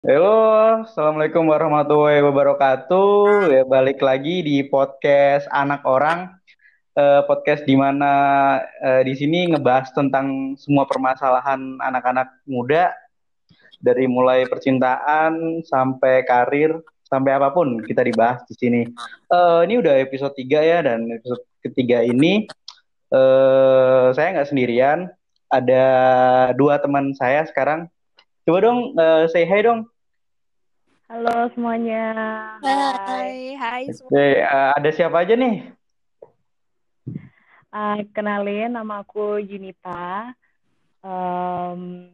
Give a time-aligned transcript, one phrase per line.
[0.00, 0.32] Halo,
[0.88, 3.52] Assalamualaikum warahmatullahi wabarakatuh.
[3.52, 6.40] Ya, balik lagi di podcast Anak Orang,
[6.96, 8.08] eh, podcast di mana
[8.80, 12.96] eh, di sini ngebahas tentang semua permasalahan anak-anak muda,
[13.76, 18.82] dari mulai percintaan sampai karir, sampai apa pun kita dibahas di sini.
[19.28, 22.48] Eh, ini udah episode 3 ya, dan episode ketiga ini
[23.12, 25.12] eh, saya nggak sendirian,
[25.52, 25.84] ada
[26.56, 27.84] dua teman saya sekarang.
[28.48, 29.89] Coba dong, eh, say hi dong.
[31.10, 32.14] Halo semuanya.
[32.62, 34.14] Hai, hai semua.
[34.14, 35.74] Oke, eh, ada siapa aja nih?
[37.74, 40.30] Uh, kenalin, nama aku Junita.
[41.02, 42.06] Um,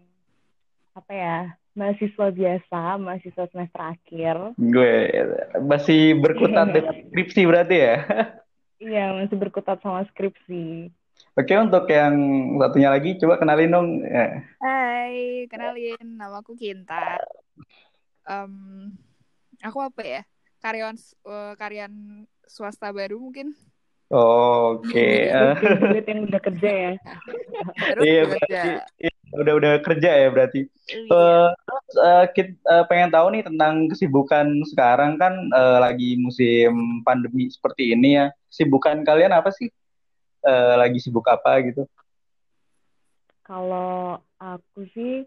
[0.96, 1.36] apa ya?
[1.76, 4.56] Mahasiswa biasa, mahasiswa semester akhir.
[4.56, 5.12] Gue
[5.60, 7.96] masih berkutat dengan skripsi berarti ya?
[8.80, 10.88] Iya, masih berkutat sama skripsi.
[11.36, 12.16] Oke, untuk yang
[12.60, 13.88] satunya lagi, coba kenalin dong.
[14.04, 14.40] Ya.
[14.60, 17.20] Hai, kenalin, nama aku Kinta.
[18.26, 18.52] Em,
[19.62, 20.22] aku apa ya?
[20.58, 21.94] Karyawan eh, karyawan
[22.50, 23.54] swasta baru mungkin.
[24.06, 26.92] Oke, eh, Graduate yang udah kerja ya.
[27.90, 28.30] Baru iya kerja.
[28.30, 28.70] berarti
[29.02, 30.60] iya, udah udah kerja ya berarti.
[30.90, 31.10] Iya.
[31.10, 37.02] Eh, terus eh, kit- eh, pengen tahu nih tentang kesibukan sekarang kan eh, lagi musim
[37.02, 38.26] pandemi seperti ini ya.
[38.50, 39.70] Kesibukan kalian apa sih?
[40.46, 41.82] Eh, lagi sibuk apa gitu?
[43.42, 45.26] Kalau aku sih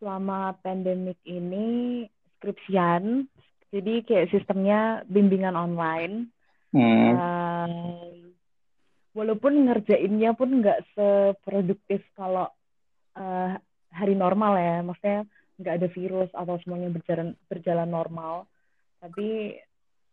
[0.00, 2.04] selama pandemik ini
[2.40, 3.28] skripsian,
[3.70, 6.32] jadi kayak sistemnya bimbingan online.
[6.72, 7.12] Hmm.
[7.14, 7.72] Um,
[9.12, 12.48] walaupun ngerjainnya pun nggak seproduktif kalau
[13.14, 13.54] uh,
[13.92, 15.28] hari normal ya, maksudnya
[15.60, 18.48] nggak ada virus atau semuanya berjalan berjalan normal.
[19.04, 19.60] Tapi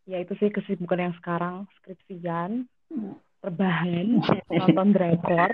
[0.05, 2.67] ya itu sih kesibukan yang sekarang skripsian,
[3.41, 4.19] rebahan,
[4.59, 5.53] nonton drakor.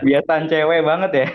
[0.00, 1.28] Kebiasaan cewek banget ya.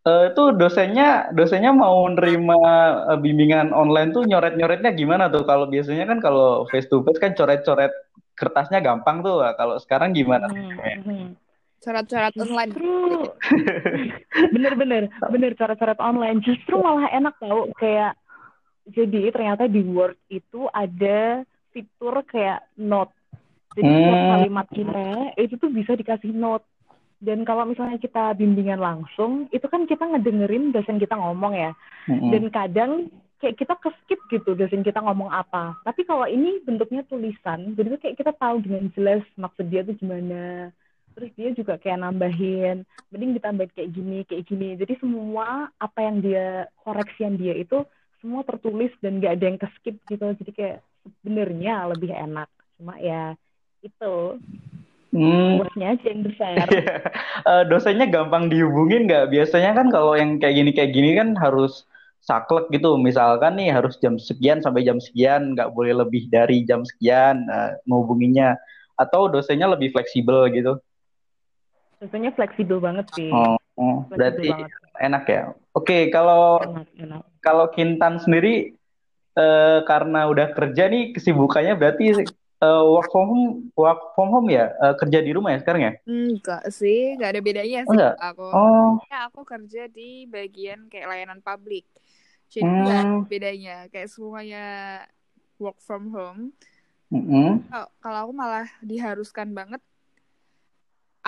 [0.00, 2.56] Eh, itu dosennya dosennya mau nerima
[3.12, 5.44] eh, bimbingan online tuh nyoret-nyoretnya gimana tuh?
[5.44, 7.92] Kalau biasanya kan kalau face to face kan coret-coret
[8.32, 9.44] kertasnya gampang tuh.
[9.60, 10.48] Kalau sekarang gimana?
[10.48, 11.26] Hmm, hmm.
[11.84, 12.72] Syarat-syarat online.
[12.72, 12.92] Justru
[14.56, 18.16] bener-bener bener cara-cara online justru malah enak tau kayak
[18.88, 21.44] jadi ternyata di Word itu ada
[21.76, 23.12] fitur kayak note
[23.76, 24.28] jadi Hmm.
[24.34, 25.06] kalimat kita
[25.38, 26.66] itu tuh bisa dikasih note
[27.20, 31.72] dan kalau misalnya kita bimbingan langsung itu kan kita ngedengerin dosen kita ngomong ya.
[32.08, 32.32] Mm-mm.
[32.32, 32.92] dan kadang
[33.40, 35.76] kayak kita ke skip gitu dosen kita ngomong apa.
[35.84, 39.96] Tapi kalau ini bentuknya tulisan jadi tuh kayak kita tahu dengan jelas maksud dia tuh
[40.00, 40.72] gimana.
[41.10, 44.68] Terus dia juga kayak nambahin mending ditambahin kayak gini kayak gini.
[44.80, 47.84] Jadi semua apa yang dia koreksian dia itu
[48.20, 50.24] semua tertulis dan gak ada yang ke skip gitu.
[50.40, 50.78] Jadi kayak
[51.20, 52.48] sebenarnya lebih enak.
[52.76, 53.36] Cuma ya
[53.80, 54.40] itu
[55.10, 55.58] Hmm.
[55.58, 56.54] bosnya aja yang besar
[57.50, 59.34] Eh, dosennya gampang dihubungin nggak?
[59.34, 61.88] Biasanya kan kalau yang kayak gini kayak gini kan harus
[62.22, 62.94] saklek gitu.
[63.00, 67.80] Misalkan nih harus jam sekian sampai jam sekian, nggak boleh lebih dari jam sekian eh,
[67.88, 68.54] menghubunginya.
[68.94, 70.78] Atau dosennya lebih fleksibel gitu.
[71.98, 74.70] Tentunya fleksibel banget sih Oh, oh, fleksibel berarti banget
[75.00, 75.42] enak ya.
[75.72, 78.76] Oke, kalau enak enak kalau Kintan sendiri
[79.34, 82.28] eh, karena udah kerja nih kesibukannya berarti
[82.64, 85.92] eh, work from home, work from home ya, Eh, kerja di rumah ya sekarang ya?
[86.08, 88.14] Enggak sih, nggak ada bedanya sih enggak?
[88.26, 88.42] aku.
[88.52, 90.02] Oh, Ya, aku kerja di
[90.34, 91.84] bagian kayak layanan publik.
[92.54, 93.70] Jadi ada hmm, bedanya.
[93.92, 94.58] Kayak semuanya
[95.62, 96.40] work from home.
[97.12, 99.80] mm-mm, Kalau kalau aku malah diharuskan banget.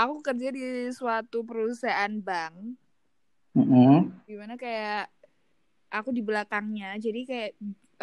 [0.02, 0.64] Aku kerja di
[0.98, 2.56] suatu perusahaan bank.
[3.54, 4.12] mm-mm.
[4.28, 5.10] Gimana kayak
[5.92, 6.96] aku di belakangnya.
[7.04, 7.50] Jadi kayak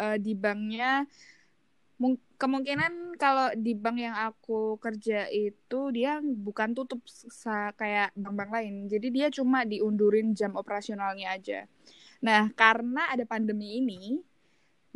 [0.02, 1.04] eh, di banknya
[2.40, 7.04] kemungkinan kalau di bank yang aku kerja itu dia bukan tutup
[7.76, 8.74] kayak bank-bank lain.
[8.88, 11.60] Jadi dia cuma diundurin jam operasionalnya aja.
[12.24, 14.20] Nah, karena ada pandemi ini,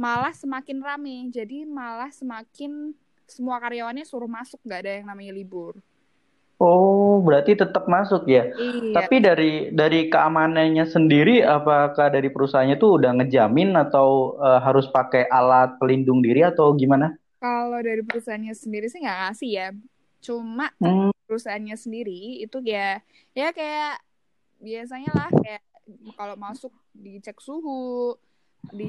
[0.00, 1.28] malah semakin rame.
[1.28, 2.96] Jadi malah semakin
[3.28, 5.76] semua karyawannya suruh masuk, nggak ada yang namanya libur.
[6.62, 8.42] Oh, berarti tetap masuk ya.
[8.54, 14.86] Iya, Tapi dari dari keamanannya sendiri, apakah dari perusahaannya tuh udah ngejamin atau eh, harus
[14.88, 17.14] pakai alat pelindung diri atau gimana?
[17.42, 19.66] kalau dari perusahaannya sendiri sih nggak ngasih ya.
[20.24, 22.12] Cuma Hmm, perusahaannya sendiri
[22.44, 23.00] itu ya,
[23.38, 24.00] ya kayak
[24.66, 25.62] biasanya lah kayak
[26.18, 28.16] kalau masuk dicek suhu,
[28.78, 28.84] di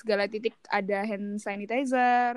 [0.00, 2.34] segala titik ada hand sanitizer,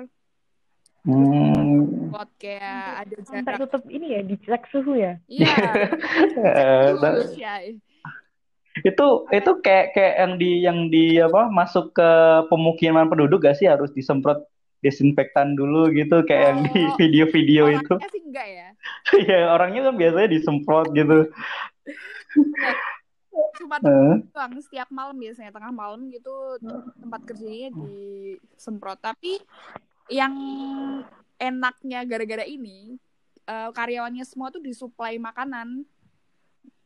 [1.04, 2.10] hmm.
[2.12, 3.60] buat kayak ada sampai jarak.
[3.66, 6.00] tutup ini ya dicek suhu ya Iya, dicek
[6.38, 7.54] Eh, suhu nah, ya.
[8.82, 12.10] itu itu kayak kayak yang di yang di apa masuk ke
[12.48, 14.48] pemukiman penduduk gak sih harus disemprot
[14.82, 17.94] desinfektan dulu gitu kayak yang di Oh, video-video itu.
[17.94, 18.68] orangnya sih enggak ya.
[19.30, 21.18] Ya orangnya kan biasanya disemprot gitu.
[23.52, 26.58] cuma doang setiap malam biasanya tengah malam gitu
[27.00, 29.40] tempat kerjanya disemprot tapi
[30.08, 30.34] yang
[31.36, 32.98] enaknya gara-gara ini
[33.42, 35.84] eh, karyawannya semua tuh disuplai makanan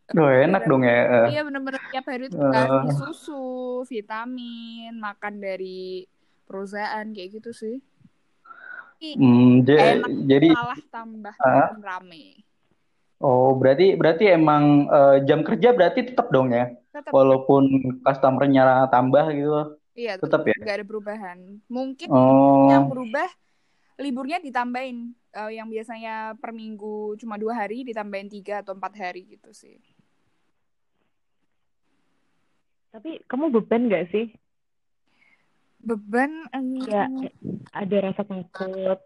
[0.06, 1.26] Duh, enak dong ya.
[1.26, 1.34] Eh.
[1.34, 2.52] iya bener-bener tiap hari tuh Eh.
[2.86, 3.42] kasih susu
[3.84, 6.06] vitamin makan dari
[6.46, 7.76] perusahaan kayak gitu sih
[9.60, 11.74] ja- enak jadi malah tambah Ah.
[11.76, 12.40] rame
[13.18, 16.70] oh berarti berarti emang eh, jam kerja berarti tetap dong ya.
[16.88, 17.66] tetap Walaupun
[18.00, 19.76] customernya tambah gitu.
[19.96, 20.54] Iya tetap ya?
[20.54, 22.69] nggak ada perubahan mungkin Oh.
[22.70, 23.26] yang berubah
[23.96, 29.28] liburnya ditambahin Eh, yang biasanya per minggu cuma dua hari ditambahin tiga atau empat hari
[29.28, 29.76] gitu sih
[32.88, 34.32] Tapi kamu beban nggak sih?
[35.76, 37.04] beban em, Ya,
[37.70, 38.96] ada rasa takut.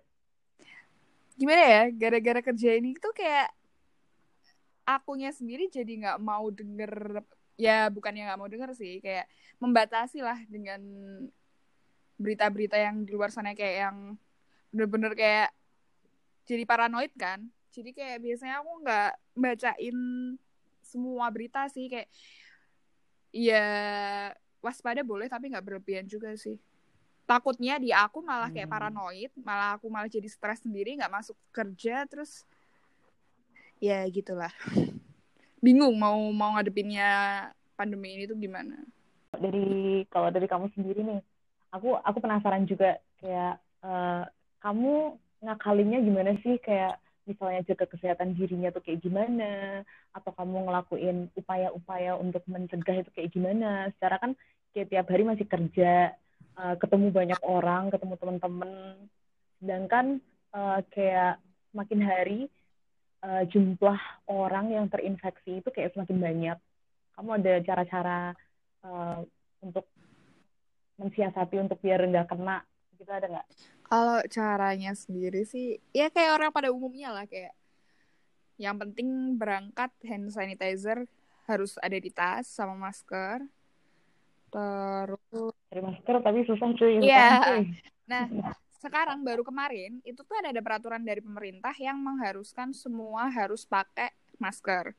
[1.35, 3.51] gimana ya gara-gara kerja ini tuh kayak
[4.87, 7.25] akunya sendiri jadi nggak mau denger
[7.61, 9.29] ya bukannya nggak mau denger sih kayak
[9.61, 10.81] membatasi lah dengan
[12.17, 13.97] berita-berita yang di luar sana kayak yang
[14.73, 15.53] bener-bener kayak
[16.49, 17.45] jadi paranoid kan.
[17.71, 19.99] Jadi kayak biasanya aku nggak bacain
[20.81, 22.09] semua berita sih kayak
[23.31, 23.65] ya
[24.59, 26.57] waspada boleh tapi nggak berlebihan juga sih.
[27.25, 28.75] Takutnya di aku malah kayak Hmm.
[28.75, 32.43] paranoid malah aku malah jadi stres sendiri nggak masuk kerja terus
[33.81, 34.53] ya gitulah
[35.61, 37.09] bingung mau mau ngadepinnya
[37.77, 38.77] pandemi ini tuh gimana?
[39.37, 41.21] Dari kalau dari kamu sendiri nih,
[41.73, 44.25] aku aku penasaran juga kayak eh,
[44.61, 46.57] kamu ngakalinnya gimana sih?
[46.61, 46.99] Kayak
[47.29, 49.85] misalnya jaga kesehatan dirinya tuh kayak gimana?
[50.17, 53.89] Atau kamu ngelakuin upaya-upaya untuk mencegah itu kayak gimana?
[53.97, 54.33] Secara kan
[54.75, 56.17] kayak tiap hari masih kerja
[56.59, 58.71] eh, ketemu banyak orang ketemu teman-teman
[59.61, 60.07] sedangkan
[60.57, 61.37] eh, kayak
[61.71, 62.41] makin hari
[63.21, 66.59] eh, jumlah orang yang terinfeksi itu kayak semakin banyak
[67.17, 68.21] kamu ada cara-cara
[68.85, 69.19] eh,
[69.61, 69.85] untuk
[70.97, 72.61] mensiasati untuk biar nggak kena
[73.01, 73.47] gitu ada nggak
[73.89, 77.57] kalau caranya sendiri sih ya kayak orang pada umumnya lah kayak
[78.61, 81.09] yang penting berangkat hand sanitizer
[81.49, 83.49] harus ada di tas sama masker
[84.51, 87.27] terus cari masker tapi susah cuy Iya.
[87.41, 87.63] cuy.
[88.11, 88.27] Nah,
[88.81, 94.09] sekarang baru kemarin itu tuh ada, ada peraturan dari pemerintah yang mengharuskan semua harus pakai
[94.41, 94.97] masker.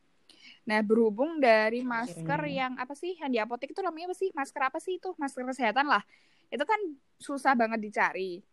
[0.69, 2.69] Nah, berhubung dari masker Akhirnya.
[2.69, 4.29] yang apa sih yang di apotek itu namanya apa sih?
[4.37, 5.09] Masker apa sih itu?
[5.17, 6.05] Masker kesehatan lah.
[6.53, 6.77] Itu kan
[7.17, 8.45] susah banget dicari.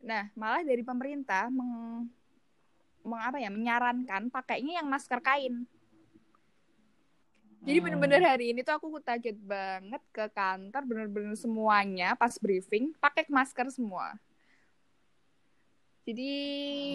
[0.00, 2.08] Nah, malah dari pemerintah meng,
[3.04, 5.68] meng- apa ya menyarankan pakainya yang masker kain.
[7.60, 7.84] Jadi Hmm.
[7.84, 13.68] bener-bener hari ini tuh aku kaget banget ke kantor bener-bener semuanya pas briefing pakai masker
[13.68, 14.16] semua.
[16.04, 16.32] Jadi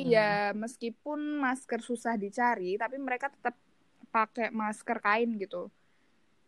[0.02, 0.12] Hmm.
[0.12, 3.56] ya meskipun masker susah dicari tapi mereka tetap
[4.10, 5.70] pakai masker kain gitu.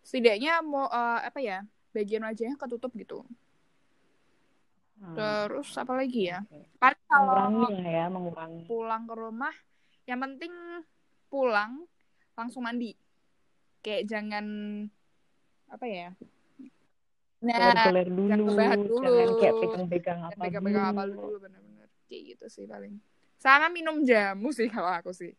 [0.01, 1.63] Setidaknya mau eh, apa ya
[1.94, 3.24] bagian wajahnya ketutup gitu.
[4.98, 5.13] Hmm.
[5.13, 6.42] Terus apa lagi ya?
[6.81, 9.56] Paling kalau mengurangi ya mengurangi pulang ke rumah
[10.07, 10.54] yang penting
[11.27, 11.83] pulang
[12.39, 12.95] langsung mandi
[13.83, 14.45] kayak jangan
[15.68, 16.09] apa ya
[17.38, 19.04] nah dulu jangan dulu.
[19.04, 21.67] jangan kayak pegang-pegang apa pegang-pegang apa dulu dulu bener-bener
[22.07, 22.98] kayak gitu sih paling.
[23.38, 25.36] Sama minum jamu sih kalau aku sih.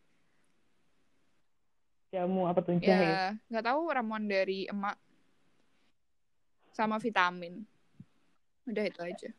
[2.09, 2.79] Jamu apa tuh?
[2.79, 3.05] Jahe.
[3.05, 4.97] ya nggak tahu ramuan dari emak
[6.71, 7.61] sama vitamin.
[8.65, 9.29] Udah itu aja.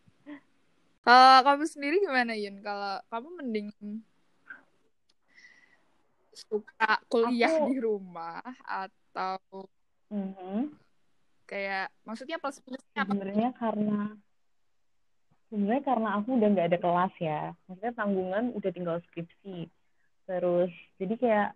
[1.01, 2.61] Kalau kamu sendiri gimana Yun?
[2.61, 3.69] Kalau kamu mending
[6.31, 9.67] suka kuliah Aku- di rumah atau
[10.11, 10.73] Mhm.
[11.45, 13.13] kayak maksudnya plus minusnya apa?
[13.13, 13.99] Sebenarnya karena
[15.51, 19.67] sebenarnya karena aku udah nggak ada kelas ya maksudnya tanggungan udah tinggal skripsi.
[20.31, 20.71] Terus
[21.03, 21.49] jadi kayak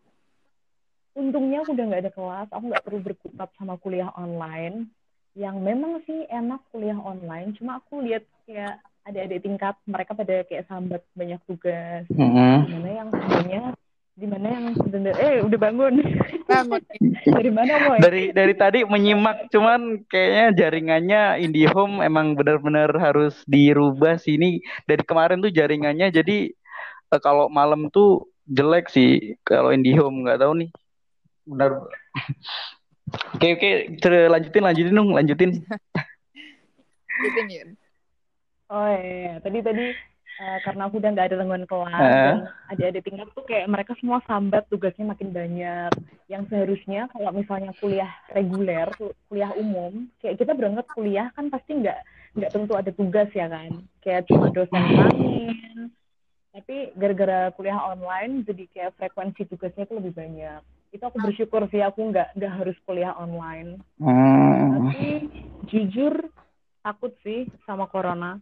[1.15, 4.91] untungnya aku udah nggak ada kelas aku nggak perlu berkutat sama kuliah online.
[5.35, 10.67] Yang memang sih enak kuliah online cuma aku lihat kayak adik-adik tingkat mereka pada kayak
[10.67, 12.05] sambat banyak tugas.
[12.11, 12.67] Mm-mm.
[12.67, 13.63] di mana yang sebenarnya
[14.25, 16.01] di mana yang sebenarnya eh udah bangun
[16.49, 16.81] bangun
[17.37, 24.17] dari mana boy Dari dari tadi menyimak, cuman kayaknya jaringannya IndiHome emang benar-benar harus dirubah
[24.17, 24.41] sih.
[24.41, 26.49] Ini dari kemarin tuh jaringannya jadi
[27.13, 30.71] eh, kalau malam tuh jelek sih kalau IndiHome nggak tahu nih.
[31.45, 31.85] Benar.
[33.37, 33.71] Oke oke,
[34.33, 35.51] lanjutin lanjutin dong, lanjutin.
[37.29, 37.69] gitu Yun
[38.73, 39.93] Oh iya, tadi tadi
[40.35, 42.25] eh, karena aku udah nggak ada tanggungan kelas Heeh.
[42.25, 42.37] dan
[42.69, 45.91] adik-adik tingkat tuh kayak mereka semua sambat tugasnya makin banyak.
[46.27, 51.79] Yang seharusnya kalau misalnya kuliah reguler, ku- kuliah umum, kayak kita berangkat kuliah kan pasti
[51.79, 51.99] nggak
[52.35, 55.89] nggak tentu ada tugas ya kan, kayak cuma dosen main.
[56.51, 60.63] Tapi gara-gara kuliah online jadi kayak frekuensi tugasnya tuh lebih banyak.
[60.91, 64.79] itu aku bersyukur sih aku nggak nggak harus kuliah online Hmm.
[64.79, 65.27] tapi
[65.67, 66.31] jujur
[66.81, 68.39] takut sih sama corona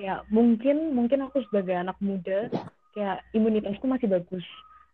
[0.00, 2.48] kayak mungkin mungkin aku sebagai anak muda
[2.96, 4.46] kayak imunitasku masih bagus.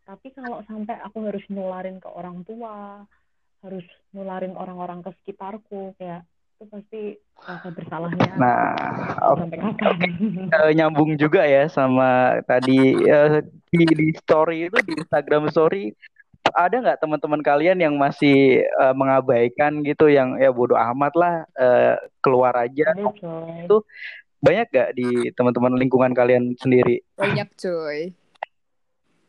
[0.02, 3.06] Tapi kalau sampai aku harus nularin ke orang tua
[3.62, 7.02] harus nularin orang-orang ke sekitarku kayak itu pasti
[7.36, 8.32] rasa bersalahnya.
[8.34, 8.75] Nah,
[9.38, 10.10] sampai kapan?
[10.56, 15.92] Eh, nyambung juga ya sama tadi eh, di, di story itu di Instagram story
[16.54, 21.94] ada nggak teman-teman kalian yang masih eh, mengabaikan gitu yang ya bodoh amat lah eh,
[22.25, 22.90] keluar aja.
[23.62, 23.84] Itu
[24.40, 27.02] banyak gak di teman-teman lingkungan kalian sendiri?
[27.16, 28.12] Banyak cuy.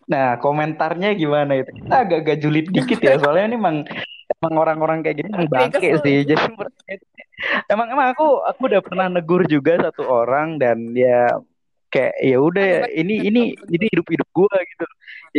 [0.07, 1.71] Nah komentarnya gimana itu?
[1.83, 3.77] Kita agak-agak julid dikit ya soalnya ini emang
[4.39, 6.43] emang orang-orang kayak gini emang bangke sih jadi
[7.71, 11.31] emang emang aku aku udah pernah negur juga satu orang dan ya
[11.87, 14.85] kayak ya udah ya, ini ini ini hidup hidup gua gitu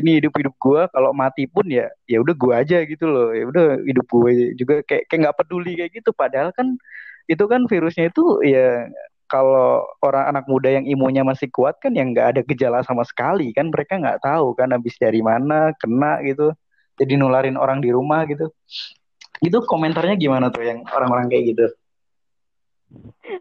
[0.01, 3.45] ini hidup hidup gua kalau mati pun ya ya udah gua aja gitu loh ya
[3.45, 6.81] udah hidup gue juga kayak kayak nggak peduli kayak gitu padahal kan
[7.29, 8.89] itu kan virusnya itu ya
[9.28, 13.52] kalau orang anak muda yang imunnya masih kuat kan yang nggak ada gejala sama sekali
[13.52, 13.68] kan.
[13.68, 16.56] Mereka nggak tahu kan habis dari mana kena gitu.
[16.99, 18.50] Jadi nularin orang di rumah gitu.
[19.38, 21.66] Itu komentarnya gimana tuh yang orang-orang kayak gitu?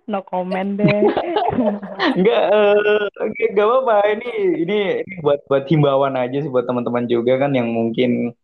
[0.06, 0.86] No comment deh.
[2.20, 3.96] Enggak, eh, enggak, enggak apa-apa.
[4.12, 4.32] Ini,
[4.68, 8.36] ini, ini buat buat himbauan aja sih buat teman-teman juga kan yang mungkin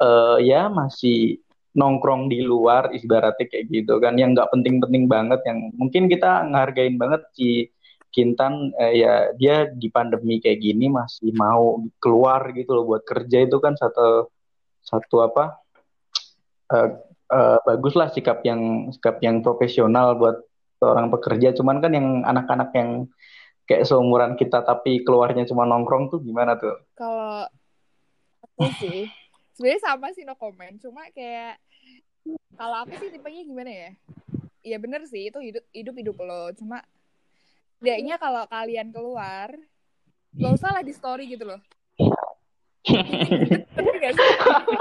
[0.00, 1.44] eh ya masih
[1.74, 6.98] nongkrong di luar ibaratnya kayak gitu kan yang nggak penting-penting banget yang mungkin kita ngehargain
[6.98, 7.70] banget si
[8.10, 13.46] Kintan eh, ya dia di pandemi kayak gini masih mau keluar gitu loh buat kerja
[13.46, 14.26] itu kan satu
[14.82, 15.62] satu apa
[16.74, 16.90] eh
[17.30, 20.42] eh, bagus lah sikap yang sikap yang profesional buat
[20.82, 22.90] seorang pekerja cuman kan yang anak-anak yang
[23.70, 26.74] kayak seumuran kita tapi keluarnya cuma nongkrong tuh gimana tuh?
[26.98, 27.46] Kalau
[28.42, 29.06] aku sih
[29.60, 30.72] sebenarnya sama sih no comment.
[30.80, 31.60] Cuma kayak
[32.56, 33.90] kalau aku sih tipenya gimana ya?
[34.64, 36.48] Iya bener sih itu hidup hidup hidup lo.
[36.56, 36.80] Cuma
[37.76, 39.52] setidaknya kalau kalian keluar
[40.32, 41.60] gak usah lah di story gitu loh.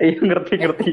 [0.00, 0.88] Iya ngerti ngerti.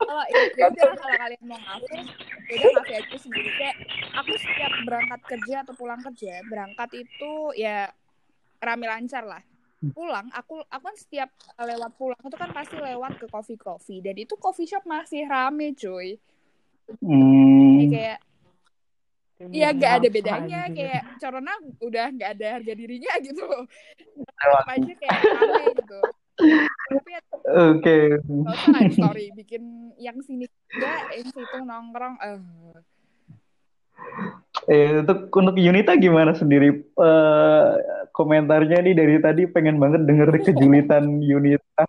[0.00, 2.00] kalau ya udah kalau kalian mau ngafe
[2.48, 3.76] ya udah ngafe aja sendiri kayak
[4.16, 7.92] aku setiap berangkat kerja atau pulang kerja berangkat itu ya
[8.64, 9.42] rame lancar lah
[9.78, 14.02] pulang aku aku kan setiap lewat pulang itu kan pasti lewat ke coffee coffee.
[14.02, 16.18] Dan itu coffee shop masih rame cuy.
[16.88, 18.18] Jadi Hmm, kayak
[19.54, 23.46] ya nggak ada bedanya kayak corona udah nggak ada harga dirinya gitu
[24.18, 26.00] tetap aja kayak rame gitu.
[26.88, 27.20] Tapi ya
[27.74, 27.96] oke.
[28.22, 29.26] Di story.
[29.34, 29.62] Bikin
[29.98, 32.40] yang sini juga yang situ nongkrong eh.
[34.68, 36.70] Eh, untuk untuk Yunita gimana sendiri?
[36.84, 37.70] Eh,
[38.18, 41.86] komentarnya nih dari tadi pengen banget denger kejulitan Yunita.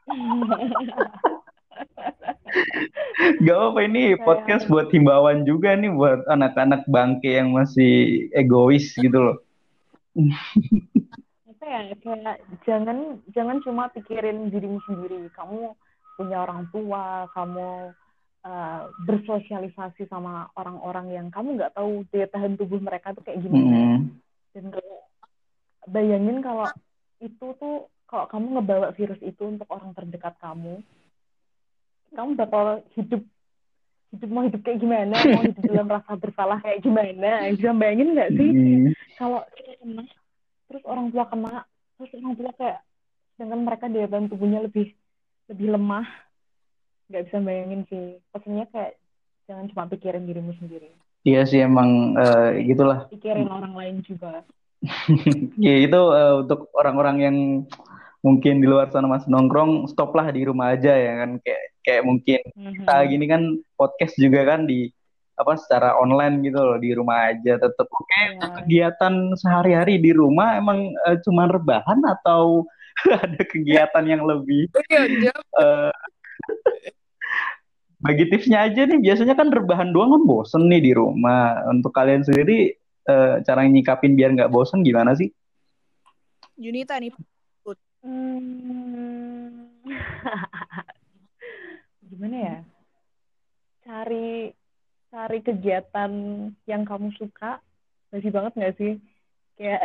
[3.42, 9.18] Gak apa ini podcast buat himbauan juga nih buat anak-anak bangke yang masih egois gitu
[9.18, 9.38] loh.
[11.50, 15.76] apa ya kayak jangan jangan cuma pikirin dirimu sendiri kamu
[16.16, 17.92] punya orang tua kamu
[18.48, 23.68] uh, bersosialisasi sama orang-orang yang kamu nggak tahu daya tahan tubuh mereka tuh kayak gimana
[23.68, 24.08] Hmm.
[24.56, 25.00] dan kayak
[25.90, 26.70] bayangin kalau
[27.20, 30.82] itu tuh kalau kamu ngebawa virus itu untuk orang terdekat kamu
[32.14, 33.22] kamu bakal hidup
[34.10, 35.14] hidup mau hidup kayak gimana?
[35.38, 37.46] Mau hidup dalam rasa bersalah kayak gimana?
[37.54, 38.50] Bisa bayangin nggak sih?
[38.50, 38.90] Hmm.
[39.20, 40.04] kalau kita kena
[40.70, 41.54] terus orang tua kena
[42.00, 42.80] terus orang tua kayak
[43.36, 44.96] dengan mereka daya tahan tubuhnya lebih
[45.52, 46.08] lebih lemah
[47.10, 48.06] nggak bisa bayangin sih.
[48.34, 48.94] Pesannya kayak
[49.46, 50.90] jangan cuma pikirin dirimu sendiri.
[51.28, 53.12] Iya sih emang eh, gitulah.
[53.12, 54.42] pikirin orang lain juga
[55.60, 57.38] Ya itu eh, untuk orang-orang yang
[58.20, 62.40] mungkin di luar sana masih nongkrong, stoplah di rumah aja ya kan kayak kayak mungkin
[62.52, 62.84] Mhm.
[62.84, 63.42] kita gini kan
[63.74, 64.92] podcast juga kan di
[65.34, 68.60] apa secara online gitu loh di rumah aja tetap oke Iya.
[68.60, 72.68] kegiatan sehari-hari di rumah emang eh, cuma rebahan atau
[73.24, 75.92] ada kegiatan yang lebih iya jawab eh,
[78.00, 82.24] bagi tipsnya aja nih biasanya kan rebahan doang kan bosen nih di rumah untuk kalian
[82.24, 82.76] sendiri
[83.08, 85.32] eh, cara nyikapin biar nggak bosen gimana sih
[86.60, 87.14] Junita nih
[88.00, 89.76] Hmm.
[92.10, 92.58] Gimana ya?
[93.84, 94.56] Cari
[95.12, 96.12] cari kegiatan
[96.64, 97.60] yang kamu suka.
[98.16, 98.94] Masih banget nggak sih?
[99.60, 99.84] Kayak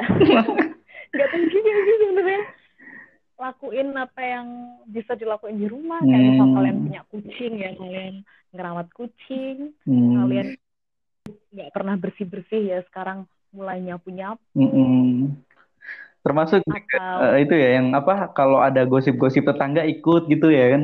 [1.14, 2.42] nggak juga sih sebenarnya.
[3.34, 4.46] Lakuin apa yang
[4.86, 5.98] bisa dilakuin di rumah.
[6.06, 6.54] Kayak misal Hmm.
[6.54, 8.14] kalian punya kucing ya, kalian
[8.54, 9.74] ngerawat kucing.
[9.82, 10.14] Hmm.
[10.22, 10.48] Kalian
[11.54, 14.42] nggak pernah bersih-bersih ya, sekarang mulai nyapu-nyapu.
[14.58, 15.38] Mm-mm.
[16.26, 20.82] Termasuk Atau eh, itu ya yang apa kalau ada gosip-gosip tetangga ikut gitu ya kan.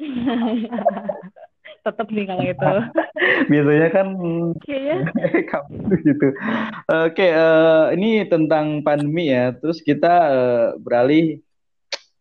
[1.82, 2.74] tetap sih kalau itu.
[3.50, 4.06] Biasanya kan
[4.62, 6.28] Kayaknya kamu gitu.
[7.10, 9.50] Oke, eh, ini tentang pandemi ya.
[9.58, 11.42] Terus kita eh, beralih.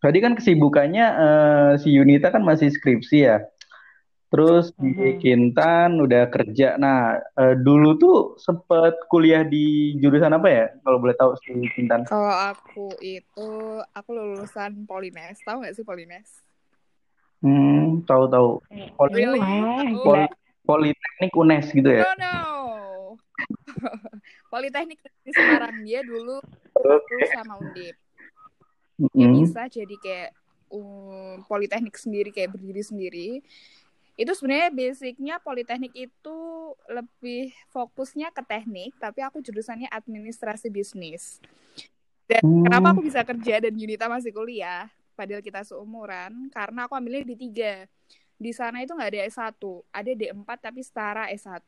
[0.01, 3.45] Tadi kan kesibukannya eh, si Yunita kan masih skripsi ya.
[4.31, 5.19] Terus di Mhm.
[5.19, 6.79] Kintan udah kerja.
[6.79, 10.65] Nah, eh, dulu tuh sempet kuliah di jurusan apa ya?
[10.87, 12.07] Kalau boleh tahu si Kintan.
[12.07, 13.51] Kalau aku itu
[13.91, 15.35] aku lulusan Polines.
[15.43, 16.39] Tahu nggak sih Polines?
[17.43, 18.63] Hmm, tahu-tahu.
[18.95, 19.41] Poli- Really?
[19.99, 20.31] gila.
[20.63, 22.07] Politeknik UNES gitu ya.
[22.07, 22.37] No no.
[24.53, 26.39] Politeknik di Semarang dia dulu
[26.71, 27.99] satu sama Undip.
[28.95, 29.33] Dia Mm-mm.
[29.41, 30.31] bisa jadi kayak
[30.69, 33.29] um, politeknik sendiri kayak berdiri sendiri.
[34.19, 36.37] Itu sebenarnya basicnya politeknik itu
[36.91, 41.39] lebih fokusnya ke teknik, tapi aku jurusannya administrasi bisnis.
[42.27, 42.63] Dan Hmm.
[42.63, 47.35] kenapa aku bisa kerja dan Yunita masih kuliah, padahal kita seumuran, karena aku ambilnya di
[47.35, 47.87] tiga.
[48.41, 51.61] Di sana itu nggak ada S1, ada D4 tapi setara S1.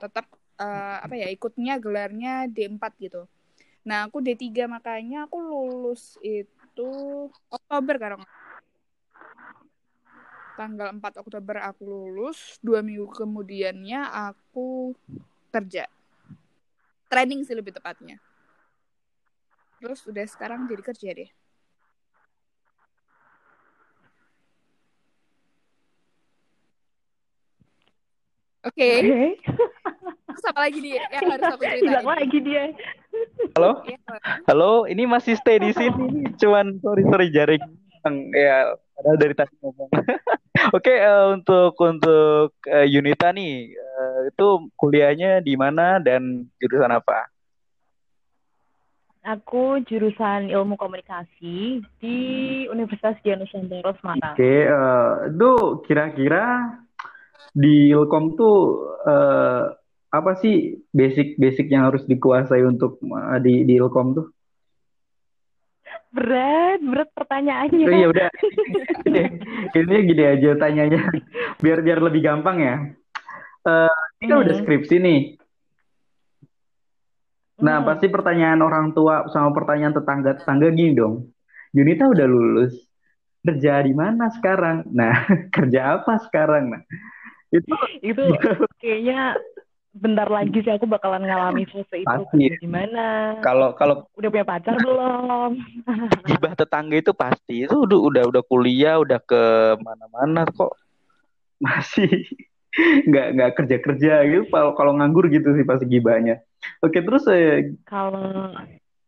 [0.00, 0.26] Tetap
[0.56, 3.28] eh, apa ya ikutnya gelarnya D4 gitu.
[3.86, 6.90] Nah, aku D3 makanya aku lulus itu
[7.52, 8.45] Oktober kalau nggak-
[10.56, 14.96] tanggal 4 Oktober aku lulus, dua minggu kemudiannya aku
[15.52, 15.84] kerja.
[17.12, 18.16] Training sih lebih tepatnya.
[19.78, 21.30] Terus udah sekarang jadi kerja deh.
[28.66, 29.38] Oke, Oke.
[30.26, 32.02] terus apa lagi nih yang harus aku ceritain?
[32.02, 32.64] Lagi dia.
[33.54, 33.72] Halo?
[33.86, 33.98] Iya,
[34.50, 36.26] Halo, ini masih stay di sini.
[36.42, 37.62] Cuman sorry sorry jaring
[38.34, 39.92] ya padahal dari tadi ngomong.
[40.76, 47.28] Oke, eh, untuk untuk eh, Yunita nih, eh, itu kuliahnya di mana dan jurusan apa?
[49.26, 52.18] Aku jurusan ilmu komunikasi di
[52.70, 54.34] Universitas Dianusantara Semarang.
[54.38, 55.52] Oke, eh, itu
[55.84, 56.78] kira-kira
[57.50, 59.64] di Ilkom tuh eh,
[60.14, 64.35] apa sih basic-basic yang harus dikuasai untuk eh, di di Ilkom tuh?
[66.16, 67.84] Berat, berat pertanyaannya.
[67.84, 68.28] Oh, iya udah.
[69.06, 69.22] Ini
[69.76, 70.98] ini gini aja tanyanya
[71.62, 72.76] biar biar lebih gampang ya.
[73.62, 74.62] Eh, ini kan udah Hmm.
[74.64, 75.20] skripsi nih.
[77.56, 77.86] Nah, Hmm.
[77.86, 81.30] pasti pertanyaan orang tua sama pertanyaan tetangga-tetangga gini dong.
[81.70, 82.74] Yunita udah lulus.
[83.40, 84.90] Kerja di mana sekarang?
[84.90, 85.14] Nah,
[85.56, 86.74] kerja apa sekarang?
[86.74, 86.82] Nah,
[87.54, 87.70] itu
[88.02, 88.24] Itu
[88.82, 89.38] kayaknya
[89.96, 92.52] bentar lagi sih aku bakalan ngalami fase itu Pasti.
[92.52, 93.06] kerja di mana.
[93.40, 95.56] kalau kalau Udah punya pacar belum?
[96.28, 99.42] gibah tetangga itu pasti itu udah udah udah kuliah, udah ke
[99.80, 100.76] mana-mana kok
[101.56, 102.28] masih
[103.08, 104.44] nggak nggak kerja kerja gitu.
[104.52, 106.44] Kalau kalau nganggur gitu sih pasti gibahnya.
[106.84, 108.52] Oke, terus eh, Kalau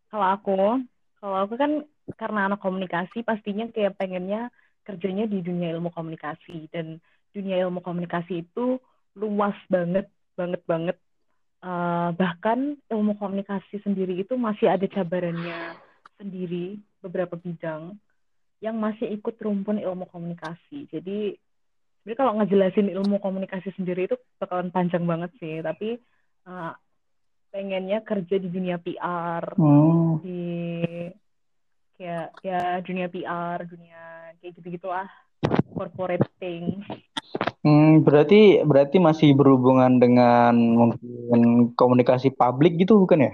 [0.09, 0.57] kalau aku,
[1.21, 1.85] kalau aku kan
[2.17, 4.49] karena anak komunikasi pastinya kayak pengennya
[4.89, 6.97] kerjanya di dunia ilmu komunikasi dan
[7.37, 8.81] dunia ilmu komunikasi itu
[9.13, 10.97] luas banget banget banget.
[11.59, 15.75] Eh, bahkan ilmu komunikasi sendiri itu masih ada cabarannya
[16.15, 17.99] sendiri beberapa bidang
[18.63, 20.87] yang masih ikut rumpun ilmu komunikasi.
[20.87, 21.35] Jadi
[21.99, 25.99] sebenarnya kalau ngejelasin ilmu komunikasi sendiri itu bakalan panjang banget sih, tapi
[26.47, 26.73] eh,
[27.51, 30.71] pengennya kerja di dunia PR, oh, di
[31.99, 35.11] kayak ya dunia PR, dunia kayak gitu-gitulah,
[35.75, 36.83] corporate thing.
[37.65, 43.33] hmm, berarti berarti masih berhubungan dengan mungkin komunikasi publik gitu bukan ya?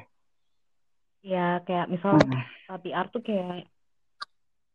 [1.25, 2.45] Ya kayak misal Hmm.
[2.85, 3.65] PR tuh kayak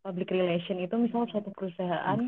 [0.01, 2.19] public relation itu misal suatu perusahaan,